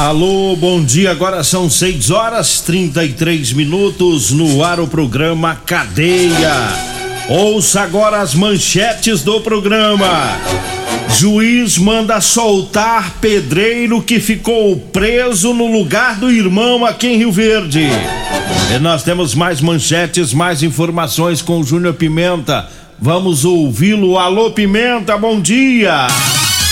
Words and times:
Alô, 0.00 0.56
bom 0.56 0.82
dia. 0.82 1.10
Agora 1.10 1.44
são 1.44 1.68
6 1.68 2.10
horas 2.10 2.62
33 2.62 3.52
minutos 3.52 4.30
no 4.30 4.64
ar 4.64 4.80
o 4.80 4.86
programa 4.86 5.60
Cadeia. 5.66 6.54
Ouça 7.28 7.82
agora 7.82 8.22
as 8.22 8.34
manchetes 8.34 9.22
do 9.22 9.42
programa. 9.42 10.08
Juiz 11.18 11.76
manda 11.76 12.18
soltar 12.18 13.16
pedreiro 13.20 14.00
que 14.00 14.18
ficou 14.18 14.74
preso 14.74 15.52
no 15.52 15.70
lugar 15.70 16.18
do 16.18 16.32
irmão 16.32 16.86
aqui 16.86 17.08
em 17.08 17.18
Rio 17.18 17.30
Verde. 17.30 17.86
E 18.74 18.78
nós 18.78 19.02
temos 19.02 19.34
mais 19.34 19.60
manchetes, 19.60 20.32
mais 20.32 20.62
informações 20.62 21.42
com 21.42 21.60
o 21.60 21.64
Júnior 21.64 21.92
Pimenta. 21.92 22.66
Vamos 22.98 23.44
ouvi-lo. 23.44 24.18
Alô, 24.18 24.50
Pimenta, 24.50 25.18
bom 25.18 25.38
dia. 25.38 26.06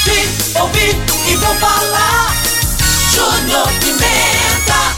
Vim, 0.06 0.58
ouvi 0.62 0.96
e 1.30 1.36
vou 1.36 1.54
falar. 1.56 2.27
Júnior 3.18 3.68
Pimenta. 3.80 4.96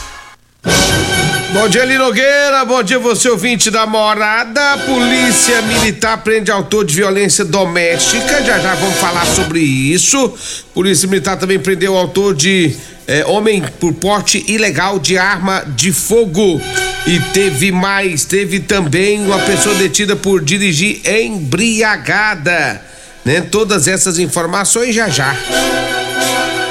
Bom 1.55 1.69
dia, 1.71 1.87
Linogueira. 1.87 2.67
Bom 2.67 2.83
dia, 2.83 2.99
você 2.99 3.31
ouvinte 3.31 3.71
da 3.71 3.87
morada. 3.87 4.77
Polícia 4.85 5.63
Militar 5.63 6.19
prende 6.19 6.51
autor 6.51 6.85
de 6.85 6.95
violência 6.95 7.47
doméstica. 7.47 8.43
Já 8.45 8.59
já 8.59 8.75
vamos 8.75 8.99
falar 8.99 9.25
sobre 9.25 9.61
isso. 9.61 10.35
Polícia 10.75 11.09
Militar 11.09 11.39
também 11.39 11.59
prendeu 11.59 11.95
o 11.95 11.97
autor 11.97 12.35
de 12.35 12.77
eh, 13.09 13.25
homem 13.27 13.65
por 13.81 13.95
porte 13.95 14.45
ilegal 14.47 14.99
de 14.99 15.17
arma 15.17 15.65
de 15.75 15.91
fogo. 15.91 16.61
E 17.07 17.19
teve 17.33 17.73
mais, 17.73 18.27
teve 18.27 18.61
também 18.61 19.25
uma 19.25 19.39
pessoa 19.39 19.75
detida 19.77 20.15
por 20.15 20.45
dirigir 20.45 21.01
embriagada. 21.09 22.83
Né? 23.25 23.41
Todas 23.41 23.89
essas 23.89 24.19
informações 24.19 24.95
já 24.95 25.09
já. 25.09 25.35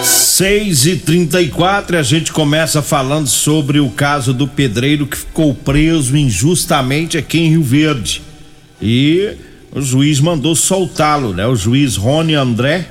6 0.02 0.86
e 0.86 0.96
34 0.96 1.98
a 1.98 2.04
gente 2.04 2.32
começa 2.32 2.82
falando 2.82 3.28
sobre 3.28 3.80
o 3.80 3.90
caso 3.90 4.34
do 4.34 4.48
pedreiro 4.48 5.06
que 5.06 5.18
ficou 5.18 5.54
preso 5.54 6.16
injustamente 6.16 7.18
aqui 7.18 7.40
em 7.40 7.50
Rio 7.50 7.64
Verde. 7.64 8.22
E 8.82 9.36
o 9.72 9.82
juiz 9.82 10.22
mandou 10.22 10.56
soltá-lo, 10.56 11.34
né? 11.34 11.46
O 11.46 11.56
juiz 11.56 11.98
Rony 11.98 12.36
André 12.36 12.88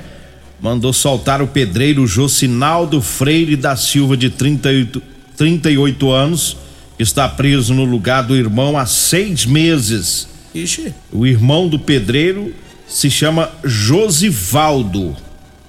mandou 0.61 0.93
soltar 0.93 1.41
o 1.41 1.47
pedreiro 1.47 2.05
Jocinaldo 2.05 3.01
Freire 3.01 3.55
da 3.55 3.75
Silva, 3.75 4.15
de 4.15 4.29
38, 4.29 5.01
38 5.35 6.11
anos, 6.11 6.57
que 6.97 7.03
está 7.03 7.27
preso 7.27 7.73
no 7.73 7.85
lugar 7.85 8.21
do 8.21 8.35
irmão 8.35 8.77
há 8.77 8.85
seis 8.85 9.45
meses. 9.45 10.27
Ixi. 10.53 10.93
O 11.11 11.25
irmão 11.25 11.67
do 11.67 11.79
pedreiro 11.79 12.53
se 12.87 13.09
chama 13.09 13.49
Josivaldo. 13.63 15.15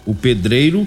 O 0.05 0.15
pedreiro 0.15 0.87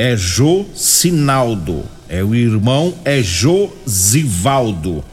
é 0.00 0.16
Jocinaldo. 0.16 1.84
É 2.08 2.24
o 2.24 2.34
irmão 2.34 2.94
é 3.04 3.22
Josivaldo. 3.22 5.04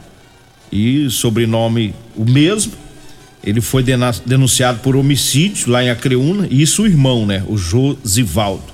E 0.72 1.10
sobrenome 1.10 1.94
o 2.16 2.24
mesmo. 2.24 2.72
Ele 3.44 3.60
foi 3.60 3.84
denunciado 4.24 4.78
por 4.78 4.96
homicídio 4.96 5.70
lá 5.70 5.84
em 5.84 5.90
Acreúna. 5.90 6.48
E 6.50 6.62
isso 6.62 6.84
o 6.84 6.86
irmão, 6.86 7.26
né? 7.26 7.44
O 7.46 7.58
Josivaldo. 7.58 8.64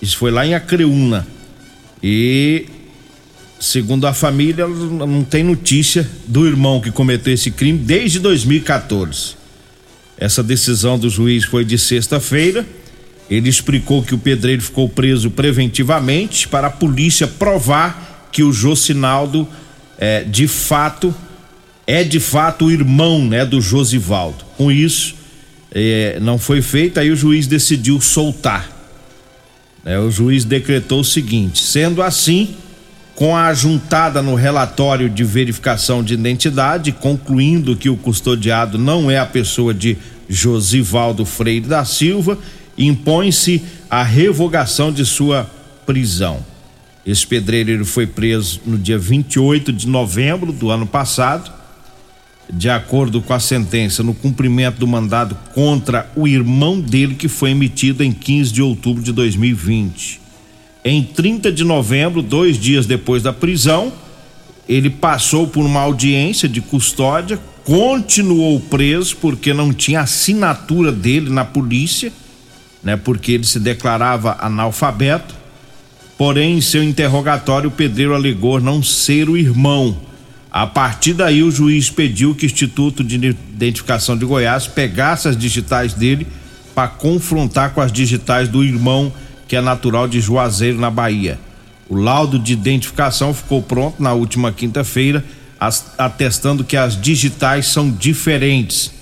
Isso 0.00 0.16
foi 0.16 0.30
lá 0.30 0.46
em 0.46 0.54
Acreúna. 0.54 1.26
E 2.02 2.64
segundo 3.60 4.06
a 4.06 4.14
família, 4.14 4.66
não 4.66 5.22
tem 5.22 5.44
notícia 5.44 6.08
do 6.26 6.46
irmão 6.46 6.80
que 6.80 6.90
cometeu 6.90 7.34
esse 7.34 7.50
crime 7.50 7.78
desde 7.78 8.18
2014. 8.18 9.36
Essa 10.16 10.42
decisão 10.42 10.98
do 10.98 11.10
juiz 11.10 11.44
foi 11.44 11.66
de 11.66 11.76
sexta-feira. 11.76 12.66
Ele 13.30 13.48
explicou 13.48 14.02
que 14.02 14.14
o 14.14 14.18
pedreiro 14.18 14.62
ficou 14.62 14.88
preso 14.88 15.30
preventivamente 15.30 16.46
para 16.46 16.66
a 16.66 16.70
polícia 16.70 17.26
provar 17.26 18.28
que 18.30 18.42
o 18.42 18.52
Jocinaldo 18.52 19.48
é 19.98 20.24
de 20.24 20.46
fato 20.46 21.14
é 21.86 22.02
de 22.02 22.18
fato 22.18 22.66
o 22.66 22.70
irmão, 22.70 23.24
né, 23.24 23.44
do 23.44 23.60
Josivaldo. 23.60 24.44
Com 24.56 24.72
isso, 24.72 25.14
eh, 25.70 26.18
não 26.20 26.38
foi 26.38 26.62
feito, 26.62 26.98
aí 26.98 27.10
o 27.10 27.16
juiz 27.16 27.46
decidiu 27.46 28.00
soltar. 28.00 28.70
né? 29.84 29.98
o 29.98 30.10
juiz 30.10 30.44
decretou 30.44 31.00
o 31.00 31.04
seguinte: 31.04 31.62
sendo 31.62 32.02
assim, 32.02 32.56
com 33.14 33.36
a 33.36 33.52
juntada 33.52 34.22
no 34.22 34.34
relatório 34.34 35.08
de 35.08 35.22
verificação 35.24 36.02
de 36.02 36.14
identidade, 36.14 36.90
concluindo 36.90 37.76
que 37.76 37.90
o 37.90 37.96
custodiado 37.96 38.78
não 38.78 39.10
é 39.10 39.18
a 39.18 39.26
pessoa 39.26 39.74
de 39.74 39.96
Josivaldo 40.28 41.24
Freire 41.24 41.66
da 41.66 41.84
Silva, 41.84 42.38
impõe-se 42.76 43.62
a 43.88 44.02
revogação 44.02 44.92
de 44.92 45.04
sua 45.04 45.50
prisão. 45.86 46.44
Esse 47.06 47.26
pedreiro 47.26 47.84
foi 47.84 48.06
preso 48.06 48.60
no 48.64 48.78
dia 48.78 48.98
28 48.98 49.72
de 49.72 49.86
novembro 49.86 50.52
do 50.52 50.70
ano 50.70 50.86
passado, 50.86 51.52
de 52.50 52.68
acordo 52.68 53.20
com 53.20 53.32
a 53.32 53.40
sentença, 53.40 54.02
no 54.02 54.14
cumprimento 54.14 54.78
do 54.78 54.86
mandado 54.86 55.36
contra 55.54 56.10
o 56.16 56.26
irmão 56.26 56.80
dele, 56.80 57.14
que 57.14 57.28
foi 57.28 57.50
emitido 57.50 58.02
em 58.02 58.12
15 58.12 58.52
de 58.52 58.62
outubro 58.62 59.02
de 59.02 59.12
2020. 59.12 60.20
Em 60.84 61.02
30 61.02 61.50
de 61.50 61.64
novembro, 61.64 62.20
dois 62.20 62.58
dias 62.58 62.86
depois 62.86 63.22
da 63.22 63.32
prisão, 63.32 63.92
ele 64.68 64.90
passou 64.90 65.46
por 65.46 65.64
uma 65.64 65.80
audiência 65.80 66.48
de 66.48 66.60
custódia, 66.60 67.38
continuou 67.64 68.60
preso 68.60 69.16
porque 69.16 69.54
não 69.54 69.72
tinha 69.72 70.00
assinatura 70.00 70.92
dele 70.92 71.30
na 71.30 71.44
polícia, 71.44 72.12
né? 72.84 72.96
Porque 72.96 73.32
ele 73.32 73.44
se 73.44 73.58
declarava 73.58 74.36
analfabeto. 74.40 75.34
Porém, 76.16 76.58
em 76.58 76.60
seu 76.60 76.84
interrogatório, 76.84 77.68
o 77.68 77.72
pedreiro 77.72 78.14
alegou 78.14 78.60
não 78.60 78.82
ser 78.82 79.28
o 79.28 79.36
irmão. 79.36 79.96
A 80.52 80.66
partir 80.66 81.14
daí, 81.14 81.42
o 81.42 81.50
juiz 81.50 81.90
pediu 81.90 82.34
que 82.34 82.44
o 82.44 82.46
Instituto 82.46 83.02
de 83.02 83.16
Identificação 83.16 84.16
de 84.16 84.24
Goiás 84.24 84.68
pegasse 84.68 85.26
as 85.26 85.36
digitais 85.36 85.94
dele 85.94 86.26
para 86.74 86.86
confrontar 86.86 87.70
com 87.70 87.80
as 87.80 87.90
digitais 87.90 88.48
do 88.48 88.62
irmão, 88.62 89.12
que 89.48 89.56
é 89.56 89.60
natural 89.60 90.06
de 90.06 90.20
Juazeiro, 90.20 90.78
na 90.78 90.90
Bahia. 90.90 91.40
O 91.88 91.96
laudo 91.96 92.38
de 92.38 92.52
identificação 92.52 93.34
ficou 93.34 93.62
pronto 93.62 94.02
na 94.02 94.12
última 94.12 94.52
quinta-feira, 94.52 95.24
atestando 95.98 96.62
que 96.62 96.76
as 96.76 97.00
digitais 97.00 97.66
são 97.66 97.90
diferentes. 97.90 98.92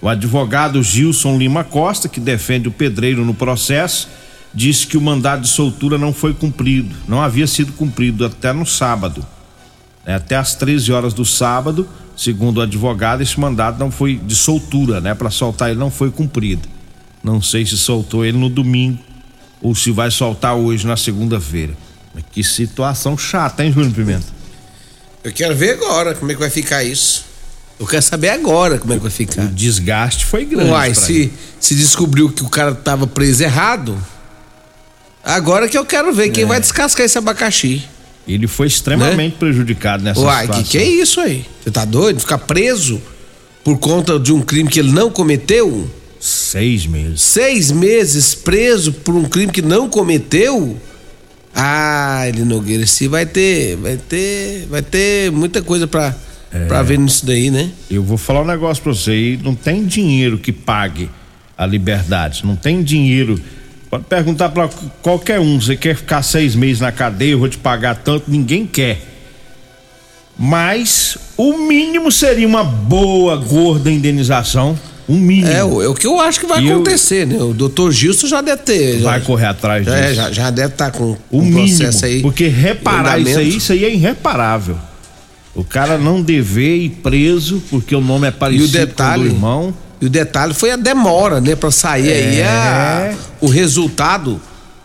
O 0.00 0.08
advogado 0.08 0.82
Gilson 0.82 1.36
Lima 1.36 1.64
Costa, 1.64 2.08
que 2.08 2.20
defende 2.20 2.68
o 2.68 2.72
pedreiro 2.72 3.24
no 3.24 3.34
processo, 3.34 4.08
disse 4.54 4.86
que 4.86 4.96
o 4.96 5.00
mandado 5.00 5.42
de 5.42 5.48
soltura 5.48 5.98
não 5.98 6.12
foi 6.12 6.32
cumprido, 6.32 6.94
não 7.06 7.20
havia 7.20 7.46
sido 7.46 7.72
cumprido 7.72 8.24
até 8.24 8.52
no 8.52 8.64
sábado. 8.64 9.26
né? 10.06 10.14
Até 10.14 10.36
às 10.36 10.54
13 10.54 10.92
horas 10.92 11.12
do 11.12 11.24
sábado, 11.24 11.88
segundo 12.16 12.58
o 12.58 12.62
advogado, 12.62 13.22
esse 13.22 13.38
mandado 13.38 13.78
não 13.78 13.90
foi 13.90 14.16
de 14.16 14.34
soltura, 14.34 15.00
né? 15.00 15.14
Para 15.14 15.30
soltar 15.30 15.70
ele 15.70 15.78
não 15.78 15.90
foi 15.90 16.10
cumprido. 16.10 16.68
Não 17.22 17.42
sei 17.42 17.66
se 17.66 17.76
soltou 17.76 18.24
ele 18.24 18.38
no 18.38 18.48
domingo 18.48 18.98
ou 19.60 19.74
se 19.74 19.90
vai 19.90 20.10
soltar 20.10 20.54
hoje 20.54 20.86
na 20.86 20.96
segunda-feira. 20.96 21.74
Que 22.32 22.42
situação 22.42 23.18
chata, 23.18 23.64
hein, 23.64 23.72
Júnior 23.72 23.92
Pimenta? 23.92 24.26
Eu 25.22 25.32
quero 25.32 25.54
ver 25.54 25.74
agora 25.74 26.14
como 26.14 26.30
é 26.30 26.34
que 26.34 26.40
vai 26.40 26.50
ficar 26.50 26.82
isso. 26.82 27.27
Eu 27.78 27.86
quero 27.86 28.02
saber 28.02 28.30
agora 28.30 28.78
como 28.78 28.92
é 28.92 28.96
que 28.96 29.02
vai 29.02 29.10
ficar. 29.10 29.44
O 29.44 29.48
desgaste 29.48 30.24
foi 30.26 30.44
grande. 30.44 30.70
Uai, 30.70 30.94
se, 30.94 31.32
se 31.60 31.74
descobriu 31.76 32.28
que 32.30 32.42
o 32.42 32.48
cara 32.48 32.74
tava 32.74 33.06
preso 33.06 33.42
errado, 33.44 33.96
agora 35.24 35.68
que 35.68 35.78
eu 35.78 35.84
quero 35.84 36.12
ver 36.12 36.30
quem 36.30 36.44
É. 36.44 36.46
vai 36.46 36.60
descascar 36.60 37.06
esse 37.06 37.16
abacaxi. 37.18 37.84
Ele 38.26 38.46
foi 38.46 38.66
extremamente 38.66 39.36
prejudicado 39.36 40.02
nessa 40.02 40.20
Uai, 40.20 40.42
situação. 40.42 40.64
que 40.64 40.70
que 40.70 40.78
é 40.78 40.84
isso 40.86 41.20
aí? 41.20 41.46
Você 41.62 41.70
tá 41.70 41.84
doido? 41.84 42.20
Ficar 42.20 42.38
preso 42.38 43.00
por 43.64 43.78
conta 43.78 44.18
de 44.18 44.32
um 44.32 44.42
crime 44.42 44.68
que 44.68 44.78
ele 44.78 44.92
não 44.92 45.10
cometeu? 45.10 45.88
Seis 46.20 46.84
meses. 46.86 47.22
Seis 47.22 47.70
meses 47.70 48.34
preso 48.34 48.92
por 48.92 49.14
um 49.14 49.24
crime 49.24 49.52
que 49.52 49.62
não 49.62 49.88
cometeu? 49.88 50.76
Ah, 51.54 52.24
ele 52.28 52.44
Nogueira, 52.44 52.82
esse 52.82 53.08
vai 53.08 53.24
ter, 53.24 53.76
vai 53.76 53.96
ter, 53.96 54.66
vai 54.68 54.82
ter 54.82 55.30
muita 55.32 55.62
coisa 55.62 55.86
pra, 55.86 56.14
É. 56.52 56.64
pra 56.66 56.82
ver 56.82 56.98
nisso 56.98 57.26
daí, 57.26 57.50
né? 57.50 57.70
Eu 57.90 58.02
vou 58.02 58.16
falar 58.16 58.42
um 58.42 58.46
negócio 58.46 58.82
pra 58.82 58.92
você 58.94 59.10
aí, 59.10 59.40
não 59.42 59.54
tem 59.54 59.84
dinheiro 59.84 60.38
que 60.38 60.50
pague 60.52 61.10
a 61.56 61.66
liberdade, 61.66 62.42
não 62.44 62.56
tem 62.56 62.82
dinheiro. 62.82 63.38
Pode 63.90 64.04
perguntar 64.04 64.48
pra 64.50 64.68
qualquer 65.02 65.40
um, 65.40 65.60
você 65.60 65.76
quer 65.76 65.94
ficar 65.96 66.22
seis 66.22 66.54
meses 66.54 66.80
na 66.80 66.90
cadeia, 66.92 67.32
eu 67.32 67.38
vou 67.38 67.48
te 67.48 67.58
pagar 67.58 67.96
tanto, 67.96 68.30
ninguém 68.30 68.66
quer. 68.66 69.00
Mas 70.38 71.18
o 71.36 71.56
mínimo 71.66 72.12
seria 72.12 72.46
uma 72.46 72.62
boa, 72.62 73.36
gorda 73.36 73.90
indenização, 73.90 74.78
um 75.08 75.16
mínimo. 75.18 75.50
É, 75.50 75.64
o- 75.64 75.82
é 75.82 75.88
o 75.88 75.94
que 75.94 76.06
eu 76.06 76.20
acho 76.20 76.38
que 76.40 76.46
vai 76.46 76.62
E 76.62 76.68
eu- 76.68 76.76
acontecer, 76.76 77.26
né? 77.26 77.36
O 77.42 77.52
doutor 77.52 77.90
Gilson 77.90 78.26
já 78.28 78.40
deve 78.40 78.62
ter. 78.62 79.00
Vai 79.00 79.18
já, 79.18 79.26
correr 79.26 79.46
atrás 79.46 79.84
já, 79.84 79.92
disso. 79.94 80.04
é, 80.10 80.14
já, 80.14 80.32
já 80.32 80.50
deve 80.50 80.72
estar 80.74 80.92
com 80.92 81.16
o 81.30 81.38
um 81.38 81.42
mínimo, 81.42 81.66
processo 81.78 82.04
aí. 82.04 82.22
porque 82.22 82.46
reparar 82.46 83.18
isso 83.18 83.38
aí, 83.38 83.56
isso 83.56 83.72
aí 83.72 83.84
é 83.84 83.92
irreparável. 83.92 84.78
O 85.54 85.64
cara 85.64 85.98
não 85.98 86.22
dever 86.22 86.76
ir 86.76 86.90
preso 87.02 87.62
porque 87.70 87.94
o 87.94 88.00
nome 88.00 88.26
é 88.26 88.30
E 88.30 88.32
parecido 88.32 88.64
o 88.64 88.68
detalhe, 88.68 89.22
com 89.22 89.28
o 89.28 89.30
do 89.30 89.34
irmão. 89.36 89.74
e 90.00 90.06
o 90.06 90.10
detalhe 90.10 90.54
foi 90.54 90.70
a 90.70 90.76
demora, 90.76 91.40
né, 91.40 91.56
Pra 91.56 91.70
sair 91.70 92.12
aí 92.12 92.42
a- 92.42 93.10
É. 93.12 93.16
o 93.40 93.48
resultado, 93.48 94.40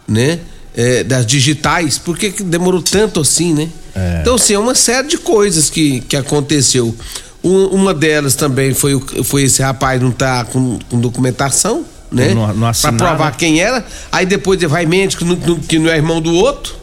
né, 0.07 0.39
é, 0.75 1.03
das 1.03 1.25
digitais. 1.25 1.97
Por 1.99 2.17
que, 2.17 2.31
que 2.31 2.43
demorou 2.43 2.81
tanto 2.81 3.19
assim, 3.19 3.53
né? 3.53 3.69
É. 3.95 4.19
Então, 4.21 4.35
assim, 4.35 4.53
é 4.55 4.59
uma 4.59 4.73
série 4.73 5.07
de 5.07 5.17
coisas 5.17 5.69
que, 5.69 5.99
que 6.01 6.15
aconteceu. 6.15 6.95
Um- 7.43 7.67
uma 7.67 7.93
delas 7.93 8.33
também 8.35 8.73
foi, 8.73 8.95
o- 8.95 9.23
foi 9.23 9.43
esse 9.43 9.61
rapaz 9.61 10.01
não 10.01 10.09
tá 10.11 10.45
com, 10.45 10.79
com 10.89 10.99
documentação, 10.99 11.85
né? 12.11 12.33
Não- 12.33 12.47
não 12.55 12.71
pra 12.71 12.91
provar 12.93 13.37
quem 13.37 13.59
era. 13.61 13.85
Aí 14.11 14.25
depois 14.25 14.57
ele 14.59 14.67
vai 14.67 14.85
mente 14.87 15.15
que 15.17 15.23
não, 15.23 15.35
não- 15.35 15.59
que 15.59 15.77
não 15.77 15.91
é 15.91 15.97
irmão 15.97 16.19
do 16.19 16.33
outro. 16.33 16.73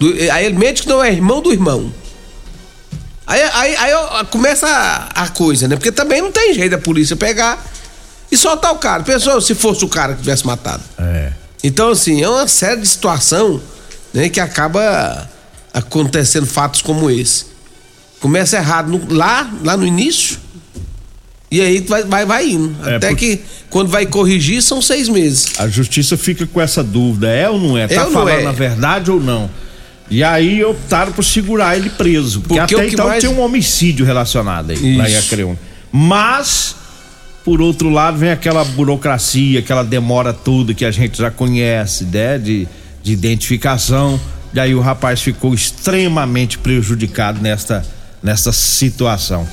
Do- 0.00 0.12
aí 0.32 0.46
ele 0.46 0.58
mente 0.58 0.82
que 0.82 0.88
não 0.88 1.04
é 1.04 1.12
irmão 1.12 1.40
do 1.40 1.52
irmão. 1.52 1.92
Aí, 3.32 3.42
aí, 3.52 3.76
aí 3.76 3.94
ó, 3.94 4.24
começa 4.24 4.66
a, 4.68 5.22
a 5.24 5.28
coisa, 5.28 5.66
né? 5.66 5.76
Porque 5.76 5.90
também 5.90 6.20
não 6.20 6.30
tem 6.30 6.52
jeito 6.52 6.72
da 6.72 6.78
polícia 6.78 7.16
pegar 7.16 7.64
e 8.30 8.36
soltar 8.36 8.72
o 8.72 8.76
cara. 8.76 9.02
Pensou 9.02 9.40
se 9.40 9.54
fosse 9.54 9.84
o 9.84 9.88
cara 9.88 10.12
que 10.14 10.20
tivesse 10.20 10.46
matado. 10.46 10.82
É. 10.98 11.32
Então, 11.64 11.90
assim, 11.90 12.22
é 12.22 12.28
uma 12.28 12.46
série 12.46 12.80
de 12.82 12.88
situação 12.88 13.60
né, 14.12 14.28
que 14.28 14.38
acaba 14.40 15.28
acontecendo 15.72 16.46
fatos 16.46 16.82
como 16.82 17.10
esse. 17.10 17.46
Começa 18.20 18.56
errado 18.56 18.88
no- 18.90 19.14
lá, 19.14 19.50
lá 19.64 19.76
no 19.76 19.86
início, 19.86 20.38
e 21.50 21.60
aí 21.60 21.80
vai, 21.80 22.02
vai, 22.04 22.24
vai 22.26 22.48
indo. 22.48 22.74
É, 22.88 22.96
Até 22.96 23.08
por- 23.08 23.16
que 23.16 23.40
quando 23.70 23.88
vai 23.88 24.06
corrigir 24.06 24.62
são 24.62 24.80
seis 24.82 25.08
meses. 25.08 25.52
A 25.58 25.68
justiça 25.68 26.16
fica 26.16 26.46
com 26.46 26.60
essa 26.60 26.82
dúvida, 26.84 27.28
é 27.30 27.48
ou 27.48 27.58
não 27.58 27.78
é? 27.78 27.88
Tá 27.88 28.04
ou 28.04 28.10
não 28.10 28.12
falando 28.12 28.42
é? 28.44 28.46
a 28.46 28.52
verdade 28.52 29.10
ou 29.10 29.18
não? 29.20 29.50
E 30.10 30.22
aí 30.22 30.62
optaram 30.64 31.12
por 31.12 31.24
segurar 31.24 31.76
ele 31.76 31.88
preso. 31.90 32.40
Porque, 32.40 32.58
Porque 32.58 32.74
até 32.74 32.86
então 32.88 33.06
mais- 33.06 33.20
tinha 33.22 33.32
um 33.32 33.40
homicídio 33.40 34.04
relacionado 34.04 34.70
aí, 34.70 34.96
lá 34.96 35.08
em. 35.08 35.16
Acreon. 35.16 35.54
Mas, 35.90 36.74
por 37.44 37.60
outro 37.60 37.88
lado, 37.88 38.18
vem 38.18 38.30
aquela 38.30 38.64
burocracia, 38.64 39.60
aquela 39.60 39.82
demora 39.82 40.32
toda 40.32 40.74
que 40.74 40.84
a 40.84 40.90
gente 40.90 41.18
já 41.18 41.30
conhece, 41.30 42.04
né? 42.04 42.38
De, 42.38 42.68
de 43.02 43.12
identificação. 43.12 44.20
E 44.54 44.60
aí 44.60 44.74
o 44.74 44.80
rapaz 44.80 45.20
ficou 45.22 45.54
extremamente 45.54 46.58
prejudicado 46.58 47.40
nesta, 47.40 47.84
nesta 48.22 48.52
situação. 48.52 49.46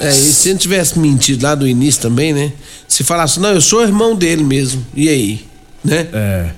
É, 0.00 0.10
e 0.10 0.12
se 0.12 0.50
ele 0.50 0.58
tivesse 0.58 0.98
mentido 0.98 1.42
lá 1.42 1.54
do 1.54 1.66
início 1.66 2.00
também, 2.02 2.32
né? 2.32 2.52
Se 2.88 3.02
falasse, 3.04 3.40
não, 3.40 3.50
eu 3.50 3.60
sou 3.60 3.82
irmão 3.82 4.14
dele 4.14 4.44
mesmo. 4.44 4.84
E 4.94 5.08
aí? 5.08 5.46
Né? 5.84 6.06
É. 6.12 6.50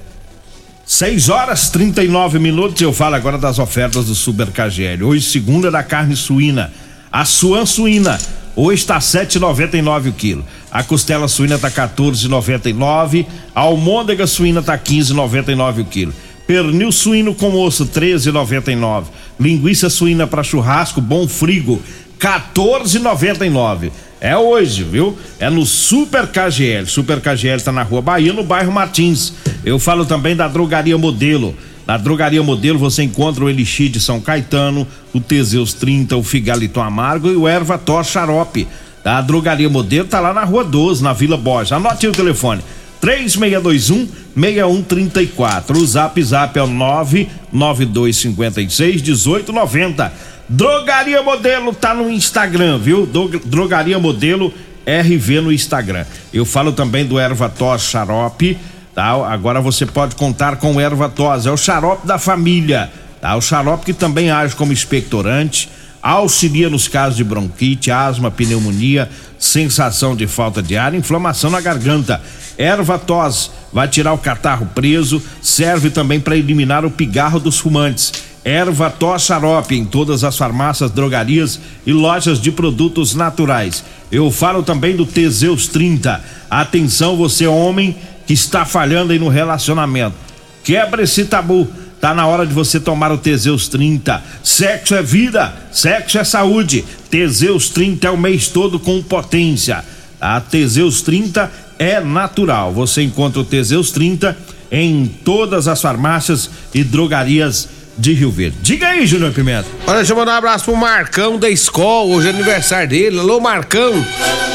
6 0.89 1.29
horas 1.29 1.69
39 1.69 2.39
minutos. 2.39 2.81
Eu 2.81 2.95
falo 2.95 3.15
agora 3.15 3.37
das 3.37 3.59
ofertas 3.59 4.07
do 4.07 4.15
Super 4.15 4.47
KGL. 4.47 5.05
Hoje, 5.05 5.23
segunda 5.23 5.71
da 5.71 5.83
carne 5.83 6.17
suína. 6.17 6.73
A 7.13 7.27
suan 7.27 7.67
suína. 7.67 8.19
Hoje 8.57 8.81
está 8.81 8.99
7,99 8.99 10.09
o 10.09 10.13
quilo. 10.15 10.47
A 10.73 10.83
costela 10.83 11.29
suína 11.29 11.59
tá 11.59 11.71
14,99. 11.71 13.27
A 13.55 13.61
almôndega 13.61 14.27
suína 14.27 14.63
tá 14.63 14.79
15,99 14.79 15.83
o 15.83 15.85
quilo. 15.85 16.15
Pernil 16.47 16.91
suíno 16.91 17.35
com 17.35 17.53
osso 17.53 17.85
13,99. 17.85 19.05
Linguiça 19.39 19.91
suína 19.91 20.27
para 20.27 20.43
churrasco 20.43 21.03
bom 21.03 21.29
frigo 21.29 21.83
14,99. 22.19 23.91
É 24.21 24.37
hoje, 24.37 24.83
viu? 24.83 25.17
É 25.39 25.49
no 25.49 25.65
Super 25.65 26.27
KGL. 26.27 26.87
Super 26.87 27.21
KGL 27.21 27.61
tá 27.63 27.71
na 27.71 27.83
Rua 27.83 28.03
Bahia, 28.03 28.33
no 28.33 28.43
bairro 28.43 28.73
Martins. 28.73 29.33
Eu 29.69 29.79
falo 29.79 30.05
também 30.07 30.35
da 30.35 30.49
Drogaria 30.49 30.97
Modelo. 30.99 31.55
Na 31.87 31.97
Drogaria 31.97 32.43
Modelo 32.43 32.79
você 32.79 33.03
encontra 33.03 33.45
o 33.45 33.49
Elixir 33.51 33.89
de 33.91 34.01
São 34.01 34.21
Caetano, 34.21 34.87
o 35.15 35.21
Teseus 35.21 35.73
30, 35.75 36.17
o 36.17 36.23
Figaliton 36.23 36.83
Amargo 36.83 37.29
e 37.29 37.37
o 37.37 37.47
Erva 37.49 37.77
Tor 37.79 38.05
Xarope. 38.05 38.67
A 39.05 39.21
Drogaria 39.21 39.69
Modelo 39.69 40.07
tá 40.09 40.21
lá 40.21 40.33
na 40.35 40.45
Rua 40.45 40.65
12, 40.65 41.03
na 41.03 41.13
Vila 41.13 41.37
Borges. 41.37 41.73
Anote 41.73 42.07
o 42.07 42.13
telefone. 42.13 42.63
3621 43.01 44.09
6134. 44.35 45.79
O 45.79 45.87
Zap 45.87 46.23
Zap 46.23 46.59
é 46.59 46.63
o 46.63 46.67
99256 46.67 49.03
1890. 49.03 50.13
Drogaria 50.49 51.23
Modelo 51.23 51.73
tá 51.75 51.95
no 51.95 52.11
Instagram, 52.11 52.79
viu? 52.79 53.07
Dro- 53.07 53.41
Drogaria 53.45 53.99
Modelo 53.99 54.53
RV 54.87 55.41
no 55.43 55.53
Instagram. 55.53 56.05
Eu 56.33 56.45
falo 56.45 56.73
também 56.73 57.05
do 57.05 57.19
Erva 57.19 57.49
Tos 57.49 57.83
Xarope, 57.83 58.57
tá? 58.99 59.33
Agora 59.33 59.61
você 59.61 59.87
pode 59.87 60.17
contar 60.17 60.57
com 60.57 60.81
Erva 60.81 61.09
Tos, 61.09 61.47
é 61.47 61.53
o 61.53 61.57
xarope 61.57 62.05
da 62.05 62.19
família, 62.19 62.91
tá? 63.21 63.37
O 63.37 63.41
xarope 63.41 63.85
que 63.85 63.93
também 63.93 64.29
age 64.29 64.57
como 64.57 64.73
expectorante, 64.73 65.69
auxilia 66.03 66.69
nos 66.69 66.89
casos 66.89 67.17
de 67.17 67.23
bronquite, 67.23 67.93
asma, 67.93 68.29
pneumonia, 68.29 69.09
sensação 69.39 70.17
de 70.17 70.27
falta 70.27 70.61
de 70.61 70.77
ar, 70.77 70.95
inflamação 70.95 71.49
na 71.49 71.61
garganta. 71.61 72.21
Erva 72.59 72.99
tos 72.99 73.53
vai 73.73 73.87
tirar 73.87 74.13
o 74.15 74.19
catarro 74.19 74.67
preso, 74.75 75.23
serve 75.41 75.91
também 75.91 76.19
para 76.19 76.37
eliminar 76.37 76.85
o 76.85 76.91
pigarro 76.91 77.39
dos 77.39 77.61
fumantes. 77.61 78.13
Erva 78.45 78.91
tos 78.91 79.23
xarope 79.23 79.77
em 79.77 79.85
todas 79.85 80.25
as 80.25 80.37
farmácias, 80.37 80.91
drogarias 80.91 81.61
e 81.87 81.93
lojas 81.93 82.41
de 82.41 82.51
produtos 82.51 83.15
naturais. 83.15 83.85
Eu 84.11 84.29
falo 84.33 84.65
também 84.65 84.97
do 84.97 85.07
Teseus 85.07 85.69
30. 85.69 86.21
Atenção 86.51 87.17
você 87.17 87.47
homem 87.47 87.95
que 88.29 88.35
está 88.35 88.67
falhando 88.67 89.11
aí 89.15 89.19
no 89.19 89.29
relacionamento. 89.29 90.15
Quebra 90.63 91.03
esse 91.03 91.25
tabu. 91.25 91.67
Tá 91.99 92.15
na 92.15 92.27
hora 92.27 92.47
de 92.47 92.53
você 92.53 92.79
tomar 92.79 93.11
o 93.11 93.17
Teseus 93.17 93.69
30. 93.69 94.23
Sexo 94.45 94.95
é 94.95 95.03
vida, 95.03 95.53
sexo 95.73 96.19
é 96.19 96.23
saúde. 96.25 96.85
Teseus 97.11 97.71
30 97.71 98.07
é 98.07 98.11
o 98.11 98.19
mês 98.19 98.49
todo 98.49 98.79
com 98.79 99.03
potência. 99.03 99.83
A 100.21 100.41
Teseus 100.43 101.01
30 101.01 101.51
é 101.79 102.01
natural. 102.01 102.71
Você 102.73 103.03
encontra 103.03 103.41
o 103.41 103.45
Teseus 103.45 103.91
30 103.93 104.37
em 104.71 105.07
todas 105.07 105.67
as 105.67 105.81
farmácias 105.81 106.51
e 106.75 106.85
drogarias 106.85 107.67
de 107.97 108.13
Rio 108.13 108.31
Verde. 108.31 108.59
Diga 108.61 108.89
aí, 108.89 109.07
Júnior 109.07 109.33
Pimenta. 109.33 109.67
Olha, 109.87 109.97
deixa 109.97 110.13
eu 110.13 110.17
mandar 110.17 110.35
um 110.35 110.37
abraço 110.37 110.67
pro 110.67 110.77
Marcão 110.77 111.39
da 111.39 111.49
escola, 111.49 112.15
hoje 112.15 112.27
é 112.27 112.31
aniversário 112.31 112.91
dele. 112.91 113.19
Alô, 113.19 113.41
Marcão, 113.41 113.93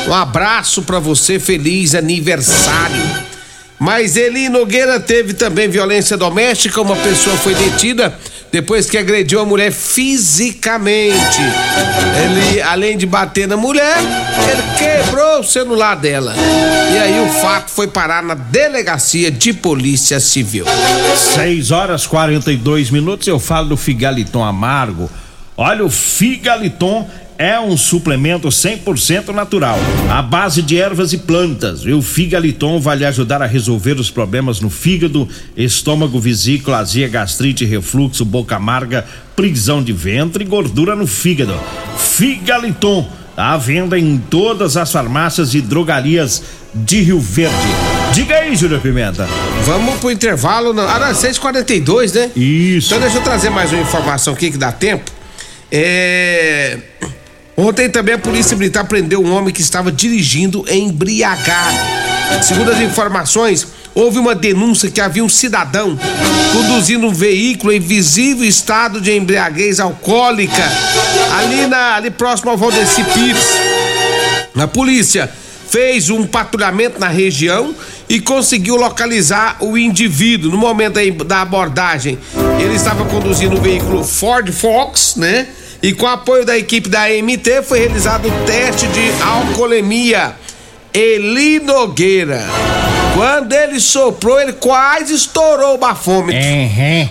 um 0.08 0.13
abraço 0.13 0.84
pra 0.84 1.00
você, 1.00 1.39
feliz 1.39 1.96
aniversário. 1.96 3.33
Mas 3.84 4.16
Eli 4.16 4.48
Nogueira 4.48 4.98
teve 4.98 5.34
também 5.34 5.68
violência 5.68 6.16
doméstica, 6.16 6.80
uma 6.80 6.96
pessoa 6.96 7.36
foi 7.36 7.54
detida 7.54 8.18
depois 8.50 8.90
que 8.90 8.98
agrediu 8.98 9.42
a 9.42 9.46
mulher 9.46 9.74
fisicamente. 9.74 11.42
Ele, 12.24 12.62
além 12.62 12.98
de 12.98 13.06
bater 13.06 13.46
na 13.46 13.58
mulher, 13.58 13.98
ele 14.50 14.63
quebrou 14.78 15.42
o 15.42 15.44
celular 15.44 15.96
dela. 15.96 16.34
E 16.94 16.98
aí 16.98 17.20
o 17.28 17.42
fato 17.42 17.72
foi 17.72 17.88
parar 17.90 18.24
na 18.24 18.36
delegacia 18.36 19.30
de 19.30 19.52
polícia 19.52 20.18
civil. 20.18 20.63
6 21.36 21.72
horas 21.72 22.08
42 22.08 22.90
minutos. 22.90 23.28
Eu 23.28 23.38
falo 23.38 23.68
do 23.68 23.75
Figaliton 23.75 24.46
Amargo. 24.46 25.12
Olha, 25.58 25.84
o 25.84 25.90
Figaliton 25.90 27.06
é 27.38 27.60
um 27.60 27.75
suplemento 27.75 28.48
100% 28.48 29.30
natural, 29.30 29.78
à 30.10 30.22
base 30.22 30.62
de 30.62 30.80
ervas 30.80 31.13
e 31.13 31.18
plantas. 31.18 31.82
E 31.82 31.92
o 31.92 32.02
Figaliton 32.02 32.80
vai 32.80 32.98
lhe 32.98 33.06
ajudar 33.06 33.42
a 33.42 33.46
resolver 33.46 34.00
os 34.00 34.10
problemas 34.10 34.60
no 34.60 34.70
fígado, 34.70 35.28
estômago, 35.56 36.20
vesícula, 36.20 36.80
azia, 36.80 37.08
gastrite, 37.08 37.66
refluxo, 37.66 38.24
boca 38.24 38.56
amarga, 38.56 39.06
prisão 39.36 39.84
de 39.84 39.94
ventre 39.94 40.44
e 40.44 40.48
gordura 40.48 40.96
no 40.96 41.08
fígado. 41.08 41.60
Figaliton, 41.98 43.08
à 43.36 43.58
venda 43.58 43.98
em 43.98 44.18
todas 44.18 44.78
as 44.78 44.92
farmácias 44.92 45.54
e 45.54 45.62
drogarias 45.62 46.44
de 46.74 47.02
Rio 47.02 47.20
Verde. 47.20 47.56
Diga 48.13 48.36
aí, 48.36 48.56
Júlio 48.56 48.80
Pimenta. 48.80 49.28
Vamos 49.63 50.00
pro 50.00 50.12
intervalo. 50.12 50.74
Na... 50.74 50.84
Ah, 50.84 51.00
não, 51.00 51.08
6h42, 51.08 52.13
né? 52.13 52.32
Isso. 52.36 52.88
Então 52.88 53.00
deixa 53.00 53.18
eu 53.18 53.24
trazer 53.24 53.50
mais 53.50 53.72
uma 53.72 53.82
informação 53.82 54.34
aqui 54.34 54.52
que 54.52 54.58
dá 54.58 54.72
tempo. 54.72 55.12
É. 55.72 56.78
Ontem 57.56 57.90
também 57.90 58.16
a 58.16 58.20
Polícia 58.20 58.58
Militar 58.58 58.86
prendeu 58.86 59.24
um 59.24 59.32
homem 59.32 59.54
que 59.54 59.62
estava 59.62 59.92
dirigindo 59.92 60.66
embriagado. 60.70 61.78
Segundo 62.42 62.72
as 62.72 62.80
informações, 62.80 63.68
houve 63.94 64.18
uma 64.18 64.34
denúncia 64.34 64.90
que 64.90 65.00
havia 65.00 65.24
um 65.24 65.30
cidadão 65.30 65.98
conduzindo 66.52 67.06
um 67.06 67.14
veículo 67.14 67.72
em 67.72 67.80
visível 67.80 68.44
estado 68.44 69.00
de 69.00 69.16
embriaguez 69.16 69.80
alcoólica 69.80 70.64
ali, 71.38 71.68
na, 71.68 71.96
ali 71.96 72.10
próximo 72.10 72.50
ao 72.50 72.58
Valdeci 72.58 73.04
Pires. 73.04 73.46
A 74.56 74.68
polícia 74.68 75.30
fez 75.70 76.10
um 76.10 76.26
patrulhamento 76.26 77.00
na 77.00 77.08
região 77.08 77.76
e 78.10 78.20
conseguiu 78.20 78.76
localizar 78.76 79.58
o 79.60 79.78
indivíduo. 79.78 80.52
No 80.52 80.58
momento 80.58 81.00
da 81.24 81.42
abordagem, 81.42 82.18
ele 82.60 82.76
estava 82.76 83.06
conduzindo 83.06 83.58
o 83.58 83.62
veículo 83.62 84.04
Ford 84.04 84.52
Fox, 84.52 85.16
né? 85.16 85.48
E 85.84 85.92
com 85.92 86.08
apoio 86.08 86.46
da 86.46 86.58
equipe 86.58 86.88
da 86.88 87.10
MT 87.10 87.62
foi 87.63 87.80
realizado 87.80 88.30
o 88.30 88.32
teste 88.46 88.88
de 88.88 89.12
alcoolemia. 89.22 90.34
Eli 90.94 91.60
Nogueira. 91.60 92.42
Quando 93.13 93.52
ele 93.52 93.82
soprou, 93.82 94.40
ele 94.40 94.54
quase 94.54 95.13
estourou 95.13 95.75
o 95.75 95.78
bafômetro. 95.78 96.42
Uhum. 96.42 97.10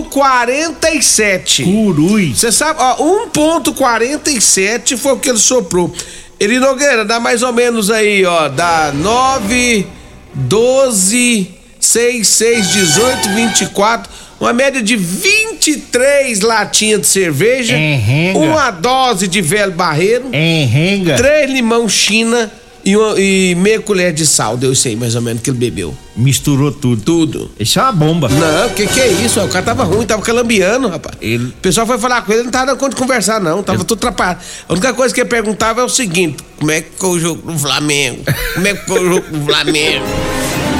1.47. 0.00 1.64
Curui. 1.64 2.34
Você 2.34 2.50
sabe, 2.50 2.80
ó, 2.80 2.96
1.47 3.28 4.96
foi 4.96 5.12
o 5.12 5.18
que 5.18 5.28
ele 5.28 5.38
soprou. 5.38 5.94
Eli 6.40 6.58
Nogueira, 6.58 7.04
dá 7.04 7.20
mais 7.20 7.42
ou 7.42 7.52
menos 7.52 7.90
aí, 7.90 8.24
ó, 8.24 8.48
dá 8.48 8.90
9, 8.94 9.86
12, 10.32 11.50
6, 11.78 12.26
6, 12.26 12.68
18, 12.70 13.28
24, 13.28 14.10
uma 14.44 14.52
média 14.52 14.82
de 14.82 14.96
23 14.96 16.40
latinhas 16.40 17.00
de 17.00 17.06
cerveja, 17.06 17.76
Enrenga. 17.76 18.38
uma 18.38 18.70
dose 18.70 19.26
de 19.26 19.40
velho 19.40 19.72
barreiro, 19.72 20.26
Enrenga. 20.32 21.16
três 21.16 21.50
limão 21.50 21.88
china 21.88 22.50
e, 22.84 22.94
uma- 22.96 23.18
e 23.18 23.54
meia 23.54 23.80
colher 23.80 24.12
de 24.12 24.26
sal, 24.26 24.56
deu 24.58 24.72
isso 24.72 24.86
aí 24.86 24.94
mais 24.96 25.14
ou 25.14 25.22
menos 25.22 25.40
que 25.42 25.48
ele 25.48 25.56
bebeu. 25.58 25.96
Misturou 26.14 26.70
tudo. 26.70 27.02
Tudo. 27.02 27.50
Isso 27.58 27.78
é 27.78 27.82
uma 27.82 27.92
bomba. 27.92 28.28
Não, 28.28 28.68
que 28.70 28.86
que 28.86 29.00
é 29.00 29.08
isso? 29.08 29.40
O 29.40 29.48
cara 29.48 29.64
tava 29.64 29.82
ruim, 29.84 30.04
tava 30.06 30.20
calambiando, 30.22 30.88
rapaz. 30.88 31.16
Ele- 31.20 31.46
O 31.46 31.52
pessoal 31.62 31.86
foi 31.86 31.98
falar 31.98 32.22
com 32.22 32.30
ele, 32.30 32.40
ele 32.40 32.44
não 32.44 32.52
tava 32.52 32.66
dando 32.66 32.76
conta 32.78 32.90
de 32.94 33.00
conversar, 33.00 33.40
não. 33.40 33.62
Tava 33.62 33.82
tudo 33.84 33.98
atrapalhado. 33.98 34.40
A 34.68 34.72
única 34.74 34.92
coisa 34.92 35.14
que 35.14 35.20
ele 35.22 35.28
perguntava 35.30 35.80
é 35.80 35.84
o 35.84 35.88
seguinte: 35.88 36.36
como 36.58 36.70
é 36.70 36.82
que 36.82 36.90
ficou 36.92 37.12
o 37.12 37.18
jogo 37.18 37.50
do 37.50 37.58
Flamengo? 37.58 38.22
Como 38.52 38.66
é 38.66 38.74
que 38.74 38.80
ficou 38.80 39.00
o 39.00 39.04
jogo 39.14 39.26
do 39.38 39.44
Flamengo? 39.46 40.04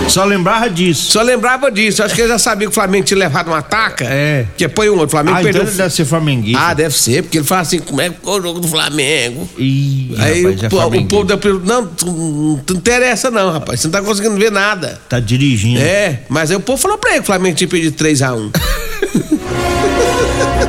Só 0.08 0.24
lembrava 0.24 0.70
disso. 0.70 1.10
Só 1.12 1.22
lembrava 1.22 1.70
disso. 1.72 2.02
Acho 2.02 2.14
que 2.14 2.20
ele 2.20 2.28
já 2.28 2.38
sabia 2.38 2.66
que 2.68 2.70
o 2.70 2.74
Flamengo 2.74 3.04
tinha 3.04 3.18
levado 3.18 3.48
uma 3.48 3.62
taca. 3.62 4.04
É. 4.04 4.46
Que 4.56 4.68
põe 4.68 4.88
um 4.88 4.92
outro. 4.92 5.06
O 5.06 5.10
Flamengo 5.10 5.36
Ah, 5.38 5.42
perdeu. 5.42 5.62
então 5.62 5.72
ele 5.72 5.76
deve 5.82 5.94
ser 5.94 6.04
flamenguista. 6.04 6.60
Ah, 6.62 6.74
deve 6.74 6.96
ser, 6.96 7.22
porque 7.22 7.38
ele 7.38 7.44
fala 7.46 7.62
assim: 7.62 7.78
como 7.80 8.00
é 8.00 8.08
que 8.10 8.16
ficou 8.16 8.38
o 8.38 8.42
jogo 8.42 8.60
do 8.60 8.68
Flamengo? 8.68 9.48
Ih, 9.58 10.14
Aí 10.18 10.42
rapaz, 10.42 10.62
é 10.62 10.66
o, 10.66 10.70
po- 10.70 10.96
o 10.98 11.06
povo 11.06 11.24
da 11.24 11.36
pergunta: 11.36 11.64
não, 11.66 11.90
não 12.06 12.60
interessa, 12.76 13.30
não, 13.30 13.50
rapaz. 13.50 13.80
Você 13.80 13.88
não 13.88 13.92
tá 13.92 14.02
conseguindo 14.02 14.36
ver 14.36 14.52
nada. 14.52 15.00
Tá 15.08 15.18
dirigindo. 15.18 15.80
É, 15.80 16.20
mas 16.28 16.50
aí 16.50 16.56
o 16.56 16.60
povo 16.60 16.80
falou 16.80 16.98
pra 16.98 17.10
ele 17.10 17.18
que 17.18 17.24
o 17.24 17.26
Flamengo 17.26 17.56
tinha 17.56 17.68
perdido 17.68 17.96
3x1. 17.96 18.50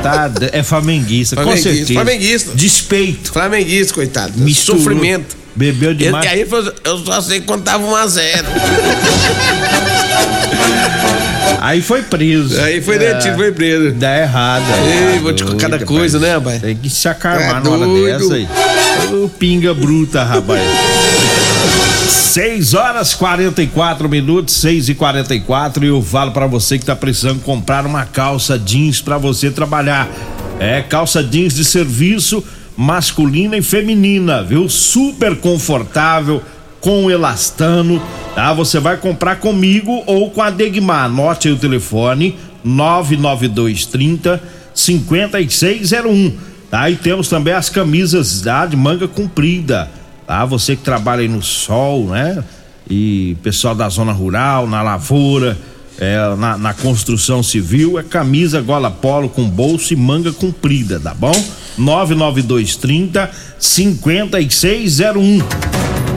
Tá, 0.02 0.30
é 0.52 0.62
flamenguista, 0.62 1.34
com 1.34 1.42
Flamenguista, 1.42 1.70
certeza. 1.74 1.92
flamenguista. 1.94 2.52
Despeito. 2.54 3.32
Flamenguista, 3.32 3.94
coitado. 3.94 4.32
Misturou. 4.38 4.80
Sofrimento. 4.80 5.36
Bebeu 5.56 5.90
Ele, 5.90 5.98
demais. 6.04 6.26
aí 6.26 6.40
ele 6.40 6.48
falou, 6.50 6.72
eu 6.84 6.98
só 6.98 7.20
sei 7.20 7.40
quando 7.40 7.62
tava 7.64 7.84
1x0. 7.86 8.44
Aí 11.60 11.80
foi 11.82 12.02
preso. 12.02 12.60
Aí 12.60 12.80
foi 12.82 12.96
É, 12.96 13.14
detido, 13.14 13.36
foi 13.36 13.52
preso. 13.52 13.92
Dá 13.94 14.18
errado. 14.18 14.64
Ei, 14.86 15.14
Tá 15.16 15.20
vou 15.22 15.32
te 15.32 15.44
doido, 15.44 15.58
cada 15.58 15.84
coisa, 15.84 16.18
né, 16.18 16.34
rapaz? 16.34 16.60
Tem 16.60 16.76
que 16.76 16.90
se 16.90 17.08
acalmar 17.08 17.60
É 17.60 17.60
na 17.60 17.70
hora 17.70 17.86
dessa 18.18 18.34
aí. 18.34 18.48
Ô, 19.12 19.28
pinga 19.28 19.72
bruta, 19.74 20.22
rapaz. 20.22 20.60
6 22.08 22.74
horas 22.74 23.14
44 23.14 24.08
minutos, 24.08 24.54
6 24.56 24.90
e 24.90 24.94
44 24.94 25.84
e 25.84 25.88
eu 25.88 26.02
falo 26.02 26.30
pra 26.32 26.46
você 26.46 26.78
que 26.78 26.84
tá 26.84 26.94
precisando 26.94 27.40
comprar 27.40 27.86
uma 27.86 28.04
calça 28.04 28.58
jeans 28.58 29.00
pra 29.00 29.16
você 29.18 29.50
trabalhar. 29.50 30.08
É 30.60 30.82
calça 30.82 31.22
jeans 31.22 31.54
de 31.54 31.64
serviço 31.64 32.44
masculina 32.76 33.56
e 33.56 33.62
feminina, 33.62 34.42
viu? 34.42 34.68
Super 34.68 35.36
confortável, 35.36 36.42
com 36.80 37.10
elastano, 37.10 38.00
tá? 38.34 38.52
Você 38.52 38.78
vai 38.78 38.96
comprar 38.96 39.36
comigo 39.36 40.02
ou 40.06 40.30
com 40.30 40.42
a 40.42 40.50
Degmar. 40.50 41.06
Anote 41.06 41.48
aí 41.48 41.54
o 41.54 41.58
telefone 41.58 42.36
99230 42.62 44.40
5601, 44.74 46.36
tá? 46.70 46.90
E 46.90 46.96
temos 46.96 47.28
também 47.28 47.54
as 47.54 47.70
camisas 47.70 48.42
tá? 48.42 48.66
de 48.66 48.76
manga 48.76 49.08
comprida, 49.08 49.90
tá? 50.26 50.44
Você 50.44 50.76
que 50.76 50.82
trabalha 50.82 51.22
aí 51.22 51.28
no 51.28 51.42
sol, 51.42 52.08
né? 52.08 52.44
E 52.88 53.36
pessoal 53.42 53.74
da 53.74 53.88
zona 53.88 54.12
rural, 54.12 54.66
na 54.68 54.82
lavoura, 54.82 55.58
é, 55.98 56.36
na, 56.36 56.58
na 56.58 56.74
construção 56.74 57.42
civil, 57.42 57.98
é 57.98 58.02
camisa 58.02 58.60
gola 58.60 58.90
polo 58.90 59.28
com 59.28 59.48
bolso 59.48 59.92
e 59.92 59.96
manga 59.96 60.32
comprida, 60.32 61.00
tá 61.00 61.14
bom? 61.14 61.34
99230 61.78 63.30
5601. 63.58 65.38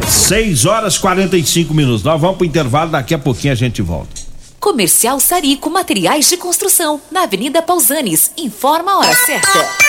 6 0.08 0.66
horas 0.66 0.98
45 0.98 1.74
minutos. 1.74 2.04
Nós 2.04 2.20
vamos 2.20 2.38
pro 2.38 2.46
intervalo, 2.46 2.92
daqui 2.92 3.14
a 3.14 3.20
pouquinho 3.20 3.54
a 3.54 3.56
gente 3.56 3.82
volta. 3.82 4.20
Comercial 4.60 5.20
Sarico 5.20 5.70
Materiais 5.70 6.28
de 6.28 6.36
Construção, 6.36 7.00
na 7.12 7.24
Avenida 7.24 7.62
Pausanes. 7.62 8.32
Informa 8.38 8.92
a 8.92 8.98
hora 9.00 9.16
certa. 9.16 9.89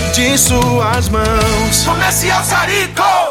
de 0.11 0.37
suas 0.37 1.09
mãos. 1.09 1.83
Comercial 1.85 2.43
Sarico. 2.43 3.30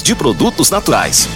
de 0.00 0.14
produtos 0.14 0.70
naturais. 0.70 1.28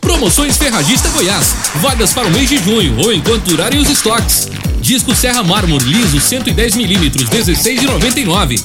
Promoções 0.00 0.56
Ferragista 0.56 1.10
Goiás. 1.10 1.54
Vagas 1.82 2.14
para 2.14 2.26
o 2.26 2.30
mês 2.30 2.48
de 2.48 2.56
junho 2.56 2.98
ou 2.98 3.12
enquanto 3.12 3.44
durarem 3.44 3.78
os 3.78 3.90
estoques. 3.90 4.48
Disco 4.80 5.14
Serra 5.14 5.42
Mármore 5.42 5.84
liso 5.84 6.18
110 6.18 6.76
milímetros 6.76 7.28
16,99. 7.28 8.64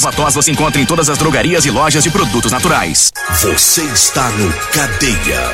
Erva 0.00 0.12
tos 0.12 0.34
você 0.34 0.50
encontra 0.50 0.80
em 0.80 0.86
todas 0.86 1.10
as 1.10 1.18
drogarias 1.18 1.66
e 1.66 1.70
lojas 1.70 2.02
de 2.02 2.08
produtos 2.08 2.50
naturais. 2.50 3.12
Você 3.42 3.82
está 3.82 4.30
no 4.30 4.50
Cadeia. 4.72 5.52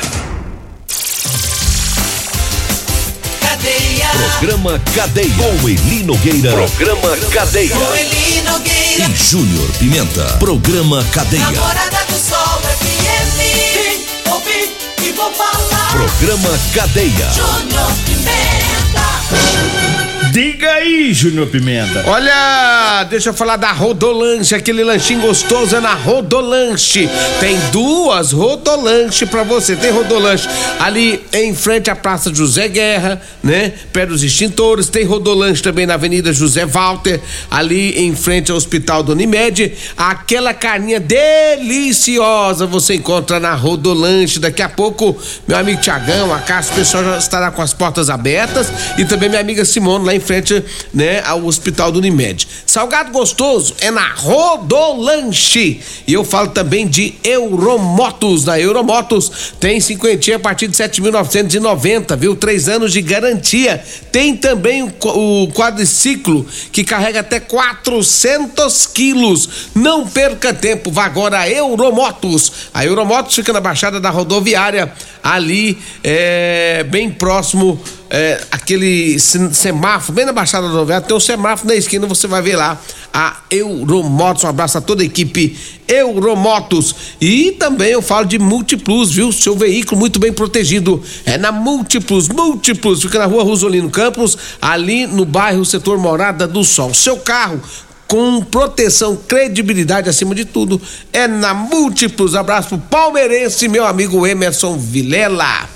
Cadeia. 3.41 4.09
Programa 4.09 4.81
Cadeia. 4.95 5.35
Com 5.35 5.67
Eli 5.67 6.03
Nogueira. 6.03 6.53
Programa 6.53 7.17
Cadeia. 7.29 7.75
Com 7.75 7.93
Eli 7.93 8.41
Nogueira. 8.43 9.09
E 9.09 9.15
Júnior 9.17 9.69
Pimenta. 9.79 10.23
Programa 10.39 11.03
Cadeia. 11.11 11.43
Namorada 11.43 12.05
do 12.05 12.17
Sol 12.17 12.61
FM. 12.61 13.39
Vim, 13.73 14.05
ouvi 14.31 14.71
e 15.03 15.11
vou 15.11 15.29
falar. 15.33 15.91
Programa 15.91 16.57
Cadeia. 16.73 17.29
Júnior 17.33 17.91
Pimenta. 18.05 20.06
Diga 20.37 20.69
aí, 20.71 21.15
Júnior 21.15 21.47
Pimenta. 21.47 22.03
Olha, 22.05 23.03
deixa 23.09 23.29
eu 23.29 23.33
falar 23.33 23.55
da 23.55 23.71
Rodolanche, 23.71 24.53
aquele 24.53 24.83
lanchinho 24.83 25.21
gostoso 25.21 25.75
é 25.75 25.79
na 25.79 25.95
Rodolanche. 25.95 27.09
Tem 27.39 27.57
duas 27.71 28.33
Rodolanche 28.33 29.25
pra 29.25 29.41
você. 29.41 29.75
Tem 29.75 29.89
Rodolanche 29.89 30.47
ali 30.79 31.25
em 31.33 31.55
frente 31.55 31.89
à 31.89 31.95
Praça 31.95 32.31
José 32.31 32.67
Guerra, 32.67 33.19
né? 33.41 33.73
Perto 33.91 34.09
dos 34.09 34.21
extintores. 34.21 34.89
Tem 34.89 35.03
Rodolanche 35.03 35.63
também 35.63 35.87
na 35.87 35.95
Avenida 35.95 36.31
José 36.31 36.67
Walter, 36.67 37.19
ali 37.49 37.99
em 37.99 38.15
frente 38.15 38.51
ao 38.51 38.57
Hospital 38.57 39.01
do 39.01 39.13
Unimed. 39.13 39.73
Aquela 39.97 40.53
carninha 40.53 40.99
deliciosa 40.99 42.67
você 42.67 42.93
encontra 42.93 43.39
na 43.39 43.55
Rodolanche. 43.55 44.37
Daqui 44.37 44.61
a 44.61 44.69
pouco, 44.69 45.17
meu 45.47 45.57
amigo 45.57 45.81
Tiagão, 45.81 46.31
a 46.31 46.37
casa, 46.37 46.71
o 46.73 46.75
pessoal 46.75 47.03
já 47.03 47.17
estará 47.17 47.49
com 47.49 47.63
as 47.63 47.73
portas 47.73 48.07
abertas. 48.07 48.71
E 48.99 49.05
também 49.05 49.29
minha 49.29 49.41
amiga 49.41 49.65
Simone 49.65 50.05
lá 50.05 50.13
em 50.13 50.26
frente, 50.27 50.63
né, 50.93 51.23
ao 51.25 51.43
Hospital 51.45 51.91
do 51.91 51.99
Unimed. 51.99 52.47
Salgado 52.65 53.11
gostoso 53.11 53.73
é 53.79 53.89
na 53.89 54.13
Rodolanche. 54.13 55.79
E 56.05 56.13
eu 56.13 56.23
falo 56.23 56.49
também 56.49 56.85
de 56.85 57.15
Euromotos. 57.23 58.45
Na 58.45 58.59
Euromotos 58.59 59.53
tem 59.59 59.79
cinquentinha 59.79 60.35
a 60.35 60.39
partir 60.39 60.67
de 60.67 60.75
7.990, 60.75 62.17
viu? 62.17 62.35
Três 62.35 62.67
anos 62.67 62.91
de 62.91 63.01
garantia. 63.01 63.83
Tem 64.11 64.35
também 64.35 64.83
o, 64.83 65.47
quadriciclo 65.53 66.45
que 66.71 66.83
carrega 66.83 67.21
até 67.21 67.39
400 67.39 68.85
quilos. 68.87 69.69
Não 69.73 70.05
perca 70.05 70.53
tempo, 70.53 70.91
vá 70.91 71.05
agora 71.05 71.39
a 71.39 71.49
Euromotos. 71.49 72.51
A 72.73 72.85
Euromotos 72.85 73.33
fica 73.33 73.53
na 73.53 73.61
Baixada 73.61 73.99
da 73.99 74.09
Rodoviária, 74.09 74.91
ali 75.23 75.77
é, 76.03 76.85
bem 76.89 77.09
próximo 77.09 77.79
é, 78.09 78.41
aquele 78.51 79.19
semáforo, 79.19 80.13
bem 80.13 80.25
na 80.25 80.31
Baixada 80.31 80.67
da 80.67 80.73
Rodoviária, 80.73 81.05
tem 81.05 81.15
um 81.15 81.19
semáforo 81.19 81.67
na 81.67 81.75
esquina, 81.75 82.07
você 82.07 82.27
vai 82.27 82.41
ver 82.41 82.55
lá 82.55 82.79
a 83.13 83.37
Euromotos. 83.49 84.43
Um 84.43 84.47
abraço 84.47 84.77
a 84.77 84.81
toda 84.81 85.01
a 85.01 85.05
equipe 85.05 85.57
Euromotos. 85.87 86.95
E 87.19 87.53
também 87.53 87.91
eu 87.91 88.01
falo 88.01 88.25
de 88.25 88.37
Multiplus, 88.39 89.11
viu? 89.11 89.31
Seu 89.31 89.55
veículo 89.55 89.99
muito 89.99 90.19
bem 90.19 90.31
protegido. 90.31 91.01
É 91.25 91.37
na 91.37 91.51
Multiplus, 91.51 92.29
Multiplus, 92.29 93.01
fica 93.01 93.19
na 93.19 93.25
rua 93.25 93.43
Rosolino 93.43 93.89
Campos, 93.89 94.37
ali 94.61 95.07
no 95.07 95.25
bairro 95.25 95.65
Setor 95.65 95.97
Morada 95.97 96.47
do 96.47 96.63
Sol. 96.63 96.93
Seu 96.93 97.17
carro 97.17 97.61
com 98.07 98.41
proteção, 98.41 99.17
credibilidade 99.27 100.09
acima 100.09 100.33
de 100.33 100.45
tudo, 100.45 100.81
é 101.11 101.27
na 101.27 101.53
Múltiplos. 101.53 102.35
Abraço 102.35 102.69
pro 102.69 102.77
palmeirense, 102.77 103.67
meu 103.67 103.85
amigo 103.85 104.25
Emerson 104.25 104.77
Vilela. 104.77 105.67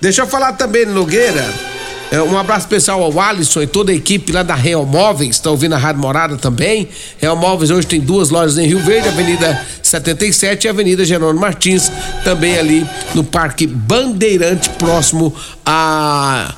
Deixa 0.00 0.22
eu 0.22 0.26
falar 0.26 0.54
também, 0.54 0.86
Nogueira. 0.86 1.73
É, 2.10 2.22
um 2.22 2.38
abraço 2.38 2.66
especial 2.66 3.02
ao 3.02 3.18
Alisson 3.20 3.62
e 3.62 3.66
toda 3.66 3.90
a 3.90 3.94
equipe 3.94 4.30
lá 4.30 4.42
da 4.42 4.54
Real 4.54 4.84
Móveis, 4.84 5.30
está 5.30 5.50
ouvindo 5.50 5.74
a 5.74 5.78
Rádio 5.78 6.00
Morada 6.00 6.36
também. 6.36 6.88
Real 7.18 7.36
Móveis 7.36 7.70
hoje 7.70 7.86
tem 7.86 8.00
duas 8.00 8.30
lojas 8.30 8.58
em 8.58 8.66
Rio 8.66 8.78
Verde, 8.80 9.08
Avenida 9.08 9.60
77 9.82 10.64
e 10.64 10.68
Avenida 10.68 11.04
Jerônimo 11.04 11.40
Martins, 11.40 11.90
também 12.22 12.58
ali 12.58 12.86
no 13.14 13.24
Parque 13.24 13.66
Bandeirante, 13.66 14.70
próximo 14.70 15.34
a 15.64 16.54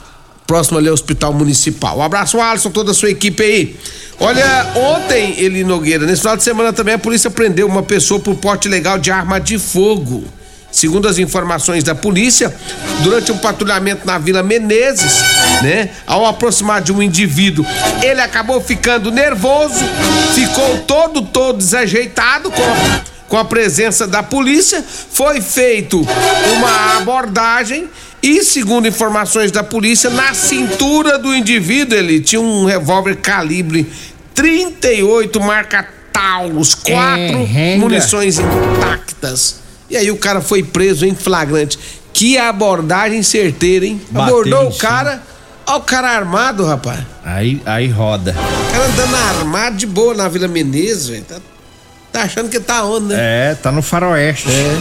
próximo 0.46 0.78
ali 0.78 0.88
ao 0.88 0.94
Hospital 0.94 1.32
Municipal. 1.32 1.98
Um 1.98 2.02
abraço, 2.02 2.40
Alisson, 2.40 2.70
toda 2.70 2.92
a 2.92 2.94
sua 2.94 3.11
equipe 3.11 3.42
aí. 3.42 3.76
Olha, 4.18 4.72
ontem, 4.76 5.35
Eli 5.38 5.64
Nogueira, 5.64 6.06
nesse 6.06 6.22
final 6.22 6.37
de 6.37 6.42
semana 6.42 6.72
também 6.72 6.94
a 6.94 6.98
polícia 6.98 7.30
prendeu 7.30 7.66
uma 7.66 7.82
pessoa 7.82 8.18
por 8.20 8.35
porte 8.37 8.68
legal 8.68 8.98
de 8.98 9.11
arma 9.11 9.38
de 9.38 9.59
fogo. 9.59 10.24
Segundo 10.76 11.08
as 11.08 11.16
informações 11.16 11.82
da 11.82 11.94
polícia, 11.94 12.54
durante 13.02 13.32
um 13.32 13.38
patrulhamento 13.38 14.06
na 14.06 14.18
Vila 14.18 14.42
Menezes, 14.42 15.22
né, 15.62 15.88
ao 16.06 16.26
aproximar 16.26 16.82
de 16.82 16.92
um 16.92 17.02
indivíduo, 17.02 17.64
ele 18.02 18.20
acabou 18.20 18.60
ficando 18.60 19.10
nervoso, 19.10 19.82
ficou 20.34 20.80
todo 20.80 21.22
todo 21.22 21.56
desajeitado 21.56 22.50
com 22.50 22.62
a, 22.62 23.00
com 23.26 23.38
a 23.38 23.44
presença 23.46 24.06
da 24.06 24.22
polícia, 24.22 24.84
foi 25.12 25.40
feito 25.40 26.06
uma 26.58 26.98
abordagem 26.98 27.88
e 28.22 28.44
segundo 28.44 28.86
informações 28.86 29.50
da 29.50 29.64
polícia, 29.64 30.10
na 30.10 30.34
cintura 30.34 31.18
do 31.18 31.34
indivíduo 31.34 31.96
ele 31.96 32.20
tinha 32.20 32.38
um 32.42 32.66
revólver 32.66 33.16
calibre 33.16 33.90
38 34.34 35.40
marca 35.40 35.88
Taurus, 36.12 36.74
quatro 36.74 37.48
É, 37.56 37.78
munições 37.78 38.38
intactas. 38.38 39.64
E 39.88 39.96
aí 39.96 40.11
o 40.11 40.16
cara 40.16 40.40
foi 40.40 40.62
preso 40.62 41.07
em 41.07 41.14
flagrante. 41.14 41.79
Que 42.12 42.38
abordagem 42.38 43.22
certeira, 43.22 43.87
hein? 43.87 44.01
Bateu 44.11 44.38
Abordou 44.40 44.68
o 44.68 44.77
cara, 44.77 45.22
Ó 45.66 45.79
o 45.79 45.81
cara 45.81 46.09
armado, 46.09 46.64
rapaz. 46.64 47.01
Aí, 47.25 47.61
aí 47.66 47.88
roda. 47.88 48.31
O 48.31 48.72
cara 48.72 48.87
andando 48.87 49.16
armado 49.16 49.77
de 49.77 49.87
boa 49.87 50.14
na 50.14 50.29
Vila 50.29 50.46
Menezes, 50.46 51.09
velho. 51.09 51.25
Tá, 51.25 51.37
tá 52.12 52.22
achando 52.22 52.49
que 52.49 52.61
tá 52.61 52.85
onde, 52.85 53.07
né? 53.07 53.16
É, 53.51 53.55
tá 53.55 53.72
no 53.72 53.83
faroeste. 53.83 54.49
É. 54.49 54.77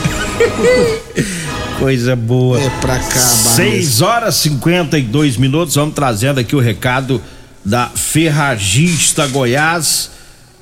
Coisa 1.80 2.16
boa. 2.16 2.62
É 2.62 2.70
pra 2.80 3.00
cá, 3.00 3.20
6 3.20 4.02
horas 4.02 4.36
e 4.38 4.50
52 4.50 5.38
minutos. 5.38 5.76
Vamos 5.76 5.96
trazendo 5.96 6.40
aqui 6.40 6.56
o 6.56 6.60
recado 6.60 7.22
da 7.64 7.90
Ferragista 7.90 9.26
Goiás. 9.28 10.12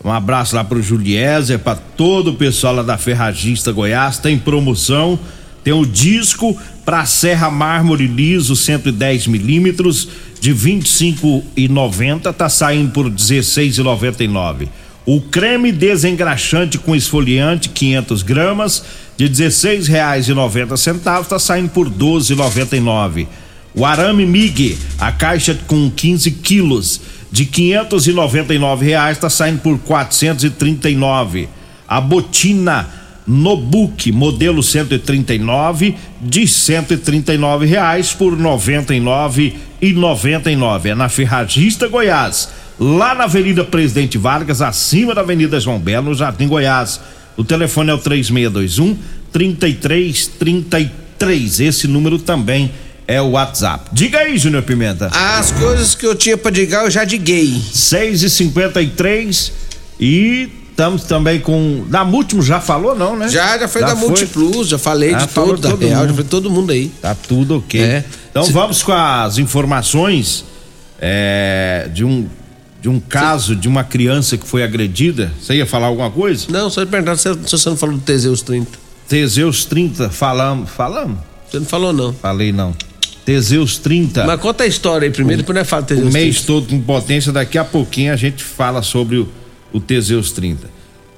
Um 0.03 0.11
abraço 0.11 0.55
lá 0.55 0.63
pro 0.63 0.81
Juliezer, 0.81 1.59
para 1.59 1.75
todo 1.75 2.31
o 2.31 2.35
pessoal 2.35 2.75
lá 2.75 2.83
da 2.83 2.97
Ferragista 2.97 3.71
Goiás. 3.71 4.17
Tem 4.17 4.37
promoção, 4.37 5.17
tem 5.63 5.71
o 5.73 5.85
disco 5.85 6.57
para 6.83 7.05
Serra 7.05 7.49
Mármore 7.49 8.05
Liso 8.05 8.55
110 8.55 9.27
milímetros 9.27 10.09
de 10.41 10.53
25,90 10.53 12.33
tá 12.33 12.49
saindo 12.49 12.91
por 12.91 13.09
16,99. 13.09 14.67
O 15.05 15.21
creme 15.21 15.71
desengraxante 15.71 16.77
com 16.77 16.93
esfoliante 16.93 17.69
500 17.69 18.23
gramas 18.23 18.83
de 19.15 19.29
16 19.29 19.87
reais 19.87 20.27
e 20.27 20.33
90 20.33 20.75
centavos 20.75 21.29
tá 21.29 21.39
saindo 21.39 21.69
por 21.69 21.89
12,99. 21.89 23.25
O 23.73 23.85
arame 23.85 24.25
MIG, 24.25 24.77
a 24.99 25.13
caixa 25.13 25.57
com 25.65 25.89
15 25.89 26.29
quilos 26.31 26.99
de 27.33 27.45
599 27.47 28.85
reais 28.85 29.17
tá 29.17 29.27
saindo 29.27 29.59
por 29.61 29.79
439. 29.79 31.49
A 31.87 31.99
botina 31.99 32.87
Nobuque 33.25 34.11
modelo 34.11 34.61
139 34.61 35.95
de 36.21 36.45
139 36.45 37.65
reais 37.65 38.13
por 38.13 38.37
99 38.37 39.55
e 39.81 39.93
99 39.93 40.89
é 40.89 40.95
na 40.95 41.09
Ferragista 41.09 41.87
Goiás. 41.87 42.49
Lá 42.79 43.15
na 43.15 43.23
Avenida 43.23 43.63
Presidente 43.63 44.19
Vargas 44.19 44.61
acima 44.61 45.15
da 45.15 45.21
Avenida 45.21 45.59
João 45.59 45.79
Belo 45.79 46.09
no 46.09 46.15
Jardim 46.15 46.47
Goiás. 46.47 47.01
O 47.35 47.43
telefone 47.43 47.89
é 47.89 47.95
o 47.95 47.97
3621 47.97 48.95
3333 49.31 51.61
esse 51.61 51.87
número 51.87 52.19
também 52.19 52.69
é 53.07 53.21
o 53.21 53.31
WhatsApp. 53.31 53.89
Diga 53.91 54.19
aí, 54.19 54.37
Júnior 54.37 54.63
Pimenta. 54.63 55.07
As 55.07 55.51
coisas 55.51 55.93
que 55.95 56.05
eu 56.05 56.15
tinha 56.15 56.37
pra 56.37 56.51
digar, 56.51 56.85
eu 56.85 56.91
já 56.91 57.03
diguei. 57.03 57.61
6 57.73 58.23
e 58.23 58.29
53 58.29 59.51
e 59.99 60.49
estamos 60.69 61.03
também 61.03 61.39
com. 61.39 61.85
Da 61.89 62.03
Múltiplo 62.03 62.41
já 62.43 62.59
falou, 62.59 62.95
não, 62.95 63.15
né? 63.15 63.27
Já, 63.29 63.57
já 63.57 63.67
foi 63.67 63.81
da 63.81 63.95
foi? 63.95 64.07
Multiplus, 64.07 64.67
já 64.69 64.77
falei 64.77 65.11
Já 65.11 65.19
de 65.19 65.27
todo, 65.27 65.57
da 65.61 65.69
todo 65.71 65.81
Real, 65.85 65.99
mundo. 65.99 66.07
já 66.09 66.13
falei 66.15 66.29
todo 66.29 66.49
mundo 66.49 66.71
aí. 66.71 66.91
Tá 67.01 67.13
tudo 67.15 67.57
ok. 67.57 67.81
É. 67.81 68.03
Então 68.31 68.43
Se- 68.43 68.51
vamos 68.51 68.81
com 68.81 68.91
as 68.93 69.37
informações 69.37 70.43
é, 70.99 71.89
de 71.93 72.03
um 72.03 72.27
de 72.81 72.89
um 72.89 72.99
caso 72.99 73.55
de 73.55 73.65
uma 73.69 73.81
criança 73.85 74.37
que 74.37 74.45
foi 74.45 74.61
agredida. 74.61 75.31
Você 75.41 75.55
ia 75.55 75.65
falar 75.65 75.87
alguma 75.87 76.11
coisa? 76.11 76.47
Não, 76.49 76.69
só 76.69 76.85
perguntar 76.85 77.15
se, 77.15 77.33
se 77.45 77.51
você 77.51 77.69
não 77.69 77.77
falou 77.77 77.95
do 77.95 78.01
Teseus 78.01 78.41
30. 78.41 78.77
Teseus 79.07 79.63
30, 79.63 80.09
falamos. 80.09 80.69
Falamos? 80.69 81.17
Você 81.49 81.59
não 81.59 81.65
falou, 81.65 81.93
não. 81.93 82.11
Falei 82.13 82.51
não. 82.51 82.75
Teseus 83.25 83.77
30. 83.77 84.25
Mas 84.25 84.39
conta 84.39 84.63
a 84.63 84.67
história 84.67 85.05
aí 85.07 85.11
primeiro, 85.11 85.41
depois 85.41 85.57
nós 85.57 85.69
fala 85.69 85.81
do 85.83 85.87
Teseus 85.87 86.09
o 86.09 86.11
mês 86.13 86.35
30. 86.41 86.45
todo 86.47 86.67
com 86.67 86.81
potência, 86.81 87.31
daqui 87.31 87.57
a 87.57 87.63
pouquinho 87.63 88.11
a 88.13 88.15
gente 88.15 88.43
fala 88.43 88.81
sobre 88.81 89.17
o, 89.17 89.29
o 89.71 89.79
Teseus 89.79 90.31
30. 90.31 90.69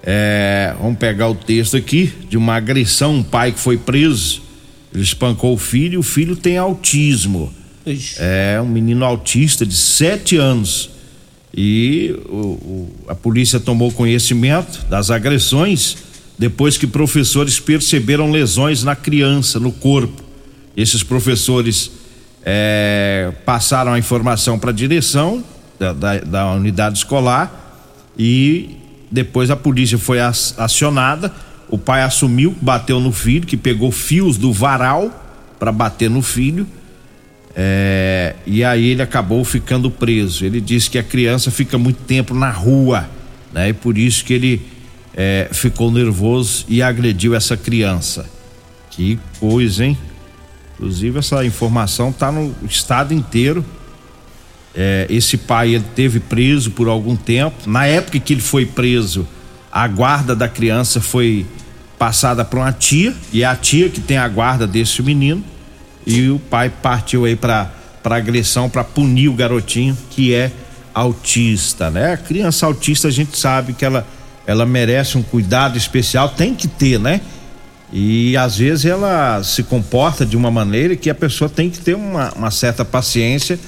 É, 0.03 0.75
vamos 0.79 0.99
pegar 0.99 1.27
o 1.29 1.35
texto 1.35 1.75
aqui 1.75 2.13
de 2.29 2.37
uma 2.37 2.55
agressão, 2.55 3.15
um 3.15 3.23
pai 3.23 3.51
que 3.51 3.59
foi 3.59 3.77
preso, 3.77 4.41
ele 4.93 5.03
espancou 5.03 5.53
o 5.53 5.57
filho, 5.57 5.95
e 5.95 5.97
o 5.97 6.03
filho 6.03 6.35
tem 6.35 6.57
autismo. 6.57 7.51
É 8.17 8.59
um 8.61 8.67
menino 8.67 9.03
autista 9.05 9.65
de 9.65 9.75
7 9.75 10.37
anos. 10.37 10.89
E 11.57 12.13
o- 12.27 12.35
o- 12.35 12.95
a 13.07 13.15
polícia 13.15 13.59
tomou 13.59 13.91
conhecimento 13.91 14.85
das 14.89 15.09
agressões 15.09 15.95
depois 16.37 16.77
que 16.77 16.85
professores 16.85 17.59
perceberam 17.59 18.29
lesões 18.29 18.83
na 18.83 18.95
criança, 18.95 19.59
no 19.59 19.71
corpo. 19.71 20.21
Esses 20.75 21.03
professores 21.03 21.91
é, 22.43 23.31
passaram 23.45 23.93
a 23.93 23.99
informação 23.99 24.59
para 24.59 24.71
a 24.71 24.73
direção 24.73 25.43
da, 25.79 25.93
da- 25.93 26.19
da 26.19 26.51
unidade 26.51 26.97
escolar 26.97 27.83
e 28.17 28.77
depois 29.11 29.49
a 29.49 29.55
polícia 29.55 29.97
foi 29.97 30.19
acionada. 30.19 31.31
O 31.69 31.77
pai 31.77 32.01
assumiu, 32.03 32.55
bateu 32.61 32.99
no 32.99 33.11
filho, 33.11 33.45
que 33.47 33.57
pegou 33.57 33.91
fios 33.91 34.37
do 34.37 34.53
varal 34.53 35.09
para 35.59 35.71
bater 35.71 36.09
no 36.09 36.21
filho. 36.21 36.67
É, 37.55 38.35
e 38.45 38.63
aí 38.63 38.87
ele 38.89 39.01
acabou 39.01 39.43
ficando 39.45 39.89
preso. 39.89 40.45
Ele 40.45 40.59
disse 40.59 40.89
que 40.89 40.97
a 40.97 41.03
criança 41.03 41.49
fica 41.49 41.77
muito 41.77 42.03
tempo 42.03 42.33
na 42.33 42.51
rua, 42.51 43.09
né? 43.53 43.69
E 43.69 43.73
por 43.73 43.97
isso 43.97 44.23
que 44.25 44.33
ele 44.33 44.61
é, 45.15 45.47
ficou 45.51 45.89
nervoso 45.91 46.65
e 46.67 46.81
agrediu 46.81 47.33
essa 47.33 47.55
criança. 47.55 48.29
Que 48.91 49.17
coisa, 49.39 49.85
hein? 49.85 49.97
Inclusive 50.75 51.19
essa 51.19 51.43
informação 51.45 52.11
tá 52.11 52.31
no 52.31 52.53
estado 52.67 53.13
inteiro. 53.13 53.63
É, 54.75 55.07
esse 55.09 55.37
pai 55.37 55.73
ele 55.75 55.85
teve 55.95 56.19
preso 56.19 56.71
por 56.71 56.87
algum 56.87 57.15
tempo. 57.15 57.55
Na 57.65 57.85
época 57.85 58.19
que 58.19 58.33
ele 58.33 58.41
foi 58.41 58.65
preso, 58.65 59.25
a 59.71 59.87
guarda 59.87 60.35
da 60.35 60.49
criança 60.49 60.99
foi 60.99 61.45
passada 61.97 62.43
para 62.43 62.59
uma 62.59 62.73
tia 62.73 63.15
e 63.31 63.41
é 63.41 63.45
a 63.45 63.55
tia 63.55 63.89
que 63.89 64.01
tem 64.01 64.17
a 64.17 64.27
guarda 64.27 64.67
desse 64.67 65.01
menino 65.01 65.43
e 66.05 66.29
o 66.29 66.37
pai 66.37 66.69
partiu 66.69 67.25
aí 67.25 67.35
para 67.35 67.71
para 68.03 68.17
agressão 68.17 68.69
para 68.69 68.83
punir 68.83 69.29
o 69.29 69.33
garotinho 69.33 69.97
que 70.11 70.31
é 70.31 70.51
autista, 70.93 71.89
né? 71.89 72.13
A 72.13 72.17
criança 72.17 72.67
autista 72.67 73.07
a 73.07 73.11
gente 73.11 73.35
sabe 73.37 73.73
que 73.73 73.83
ela 73.83 74.05
ela 74.45 74.65
merece 74.65 75.17
um 75.17 75.23
cuidado 75.23 75.75
especial, 75.75 76.29
tem 76.29 76.53
que 76.53 76.67
ter, 76.67 76.99
né? 76.99 77.21
E 77.93 78.35
às 78.35 78.57
vezes 78.57 78.85
ela 78.85 79.43
se 79.43 79.63
comporta 79.63 80.25
de 80.25 80.35
uma 80.35 80.49
maneira 80.51 80.95
que 80.95 81.09
a 81.09 81.15
pessoa 81.15 81.49
tem 81.49 81.69
que 81.69 81.79
ter 81.79 81.95
uma, 81.95 82.31
uma 82.33 82.51
certa 82.51 82.83
paciência 82.83 83.59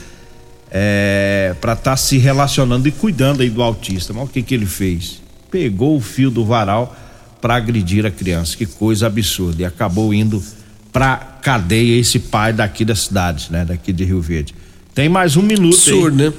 é, 0.72 1.56
para 1.62 1.74
estar 1.74 1.96
se 1.98 2.18
relacionando 2.18 2.88
e 2.88 2.92
cuidando 2.92 3.42
aí 3.42 3.50
do 3.50 3.62
autista. 3.62 4.14
Mas 4.14 4.26
o 4.26 4.28
que 4.32 4.42
que 4.42 4.54
ele 4.54 4.66
fez? 4.66 5.22
Pegou 5.50 5.96
o 5.96 6.02
fio 6.02 6.30
do 6.30 6.44
varal 6.46 6.96
para 7.42 7.56
agredir 7.56 8.06
a 8.06 8.12
criança. 8.12 8.58
Que 8.58 8.66
coisa 8.66 9.08
absurda. 9.08 9.62
E 9.62 9.66
acabou 9.66 10.14
indo 10.14 10.44
pra 10.92 11.16
cadeia 11.42 12.00
esse 12.00 12.20
pai 12.20 12.52
daqui 12.52 12.84
da 12.84 12.96
cidade, 12.96 13.48
né? 13.52 13.64
Daqui 13.64 13.94
de 13.94 14.04
Rio 14.04 14.22
Verde. 14.22 14.54
Tem 14.94 15.08
mais 15.08 15.38
um 15.38 15.44
minuto 15.44 15.76
Absurdo, 15.76 16.24
aí. 16.24 16.30
né? 16.30 16.34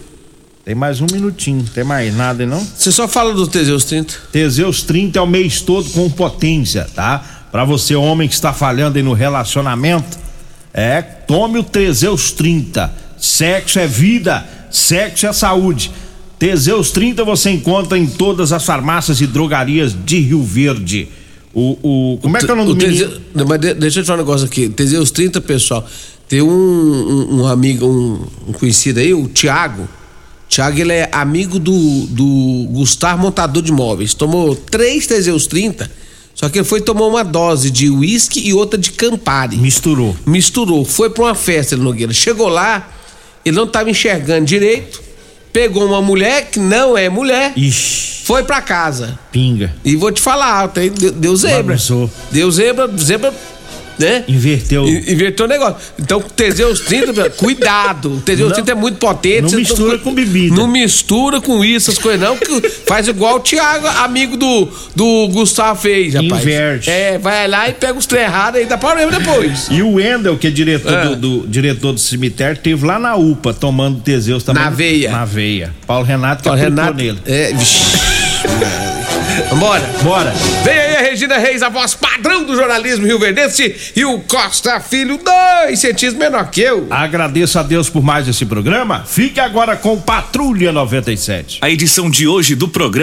Tem 0.65 0.75
mais 0.75 1.01
um 1.01 1.07
minutinho. 1.11 1.65
Tem 1.73 1.85
mais 1.85 2.15
nada 2.15 2.45
não? 2.45 2.61
Você 2.61 2.93
só 2.93 3.09
fala 3.09 3.33
do 3.33 3.47
Teseus 3.47 3.85
30? 3.85 4.15
Teseus 4.33 4.83
30 4.83 5.19
é 5.19 5.23
o 5.23 5.27
mês 5.27 5.63
todo 5.63 5.89
com 5.91 6.11
potência, 6.11 6.85
tá? 6.95 7.38
Pra 7.51 7.65
você, 7.65 7.95
homem 7.97 8.29
que 8.29 8.35
está 8.35 8.53
falhando 8.53 8.99
aí 8.99 9.03
no 9.03 9.13
relacionamento, 9.15 10.19
é, 10.73 11.01
tome 11.01 11.59
o 11.59 11.63
Teseus 11.65 12.31
30. 12.33 12.93
Sexo 13.17 13.79
é 13.79 13.87
vida, 13.87 14.47
sexo 14.71 15.27
é 15.27 15.33
saúde. 15.33 15.91
Teseus 16.39 16.91
30 16.93 17.25
você 17.25 17.51
encontra 17.51 17.99
em 17.99 18.07
todas 18.07 18.53
as 18.53 18.65
farmácias 18.65 19.21
e 19.21 19.27
drogarias 19.27 19.93
de 20.05 20.21
Rio 20.21 20.43
Verde. 20.43 21.09
O, 21.53 22.13
o 22.15 22.19
como 22.23 22.37
é 22.37 22.41
que 22.41 22.49
é 22.49 22.53
o 22.53 22.57
nome 22.57 22.69
do 22.69 22.77
menino? 22.77 22.93
Teseus, 22.95 23.21
não, 23.35 23.45
mas 23.47 23.61
de- 23.61 23.75
deixa 23.75 23.99
eu 24.01 24.05
te 24.05 24.07
falar 24.07 24.19
um 24.19 24.23
negócio 24.25 24.47
aqui. 24.47 24.69
Teseus 24.69 25.11
30, 25.11 25.41
pessoal. 25.41 25.85
Tem 26.29 26.43
um, 26.43 26.49
um, 26.49 27.41
um 27.41 27.47
amigo, 27.47 27.87
um, 27.87 28.51
um 28.51 28.53
conhecido 28.53 29.01
aí, 29.01 29.13
o 29.15 29.27
Thiago. 29.29 29.89
Thiago, 30.49 30.79
ele 30.79 30.93
é 30.93 31.09
amigo 31.11 31.59
do, 31.59 32.07
do 32.07 32.67
Gustavo 32.71 33.23
Montador 33.23 33.63
de 33.63 33.73
Móveis. 33.73 34.15
Tomou 34.15 34.55
três 34.55 35.07
Teseus 35.07 35.47
30, 35.47 35.91
só 36.39 36.49
que 36.49 36.59
ele 36.59 36.65
foi 36.65 36.81
tomar 36.81 37.07
uma 37.07 37.25
dose 37.25 37.69
de 37.69 37.91
uísque 37.91 38.39
e 38.39 38.55
outra 38.55 38.79
de 38.79 38.93
Campari. 38.93 39.57
Misturou. 39.57 40.17
Misturou. 40.25 40.85
Foi 40.85 41.11
pra 41.11 41.25
uma 41.25 41.35
festa, 41.35 41.75
ele 41.75 41.83
Nogueira. 41.83 42.13
Chegou 42.13 42.49
lá, 42.49 42.89
ele 43.45 43.57
não 43.57 43.67
tava 43.67 43.91
enxergando 43.91 44.47
direito. 44.47 45.03
Pegou 45.53 45.85
uma 45.85 46.01
mulher 46.01 46.49
que 46.49 46.61
não 46.61 46.97
é 46.97 47.09
mulher. 47.09 47.55
Foi 48.23 48.45
pra 48.45 48.63
casa. 48.63 49.19
Pinga. 49.33 49.75
E 49.85 49.97
vou 49.97 50.13
te 50.13 50.21
falar, 50.21 50.71
deu 51.17 51.35
zebra. 51.35 51.75
Bagunçou. 51.75 52.09
Deu 52.31 52.49
zebra, 52.53 52.89
zebra, 52.97 53.35
né? 53.99 54.25
Inverteu. 54.29 54.87
I- 54.87 55.13
Inverteu 55.13 55.47
o 55.47 55.49
negócio. 55.49 55.77
Então, 55.99 56.21
Teseus 56.21 56.81
30, 56.81 57.13
meu, 57.13 57.31
cuidado. 57.31 58.15
O 58.15 58.21
Teseus 58.21 58.49
Não- 58.49 58.55
30 58.55 58.73
é 58.73 58.75
muito 58.75 58.99
potente. 58.99 59.43
não 59.53 59.59
mistura 59.59 59.99
com 59.99 60.15
bebida. 60.15 60.55
Não 60.55 60.67
mistura 60.69 61.41
com 61.41 61.65
isso, 61.65 61.91
as 61.91 61.99
coisas 61.99 62.21
não, 62.21 62.37
que 62.37 62.69
faz 62.87 63.09
igual 63.09 63.37
o 63.37 63.41
Thiago, 63.41 63.87
amigo 63.87 64.37
do, 64.37 64.69
do 64.95 65.29
Gustavo 65.29 65.81
fez, 65.81 66.15
rapaz. 66.15 66.43
Inverte. 66.43 66.91
É, 66.91 67.19
vai 67.19 67.47
lá 67.49 67.69
e 67.69 67.73
pega 67.73 67.99
os 67.99 68.07
trem 68.07 68.23
errados 68.23 68.61
aí, 68.61 68.67
dá 68.67 68.79
problema 68.79 69.11
depois. 69.13 69.69
E 69.71 69.83
o 69.83 69.95
Wendel, 69.95 70.37
que 70.39 70.47
é 70.47 70.51
diretor, 70.51 70.95
Ah. 70.95 71.05
do, 71.05 71.17
do- 71.17 71.47
diretor 71.49 71.93
do 71.93 72.01
cemitério, 72.01 72.57
teve 72.57 72.87
lá 72.87 72.99
na 72.99 73.17
UPA 73.17 73.53
tomando 73.55 74.01
Teseus 74.01 74.43
também. 74.43 74.63
Na 74.63 74.71
veia. 74.71 75.11
Na 75.11 75.25
veia. 75.25 75.75
Paulo 75.87 76.05
Renato 76.05 76.45
Paulo 76.45 76.61
aplicou 76.61 76.83
Renato, 76.85 76.97
nele. 76.99 77.19
É, 77.27 77.53
vixi. 77.53 77.79
Vambora. 79.51 79.85
Bora. 80.03 80.33
Vem 80.65 80.79
aí 80.79 80.97
a 80.97 81.01
Regina 81.01 81.39
Reis, 81.39 81.63
a 81.63 81.69
voz 81.69 81.95
padrão 81.95 82.45
do 82.45 82.57
jornalismo 82.57 83.07
Rio 83.07 83.19
Verdense 83.19 83.93
e 83.95 84.05
o 84.05 84.19
Costa 84.21 84.81
Filho, 84.81 85.19
dois 85.19 85.79
centímetros 85.79 86.19
menor 86.19 86.51
que 86.51 86.61
eu. 86.61 86.87
Agradeço 86.91 87.59
a 87.59 87.63
Deus 87.63 87.89
por 87.89 88.03
mais 88.03 88.27
esse 88.27 88.45
programa. 88.45 89.05
Fique 89.07 89.39
agora 89.39 89.77
com 89.77 90.01
Patrulha 90.01 90.73
97. 90.73 91.59
A 91.61 91.71
edição 91.71 92.11
de 92.11 92.27
hoje 92.27 92.55
do 92.55 92.69
programa 92.69 92.99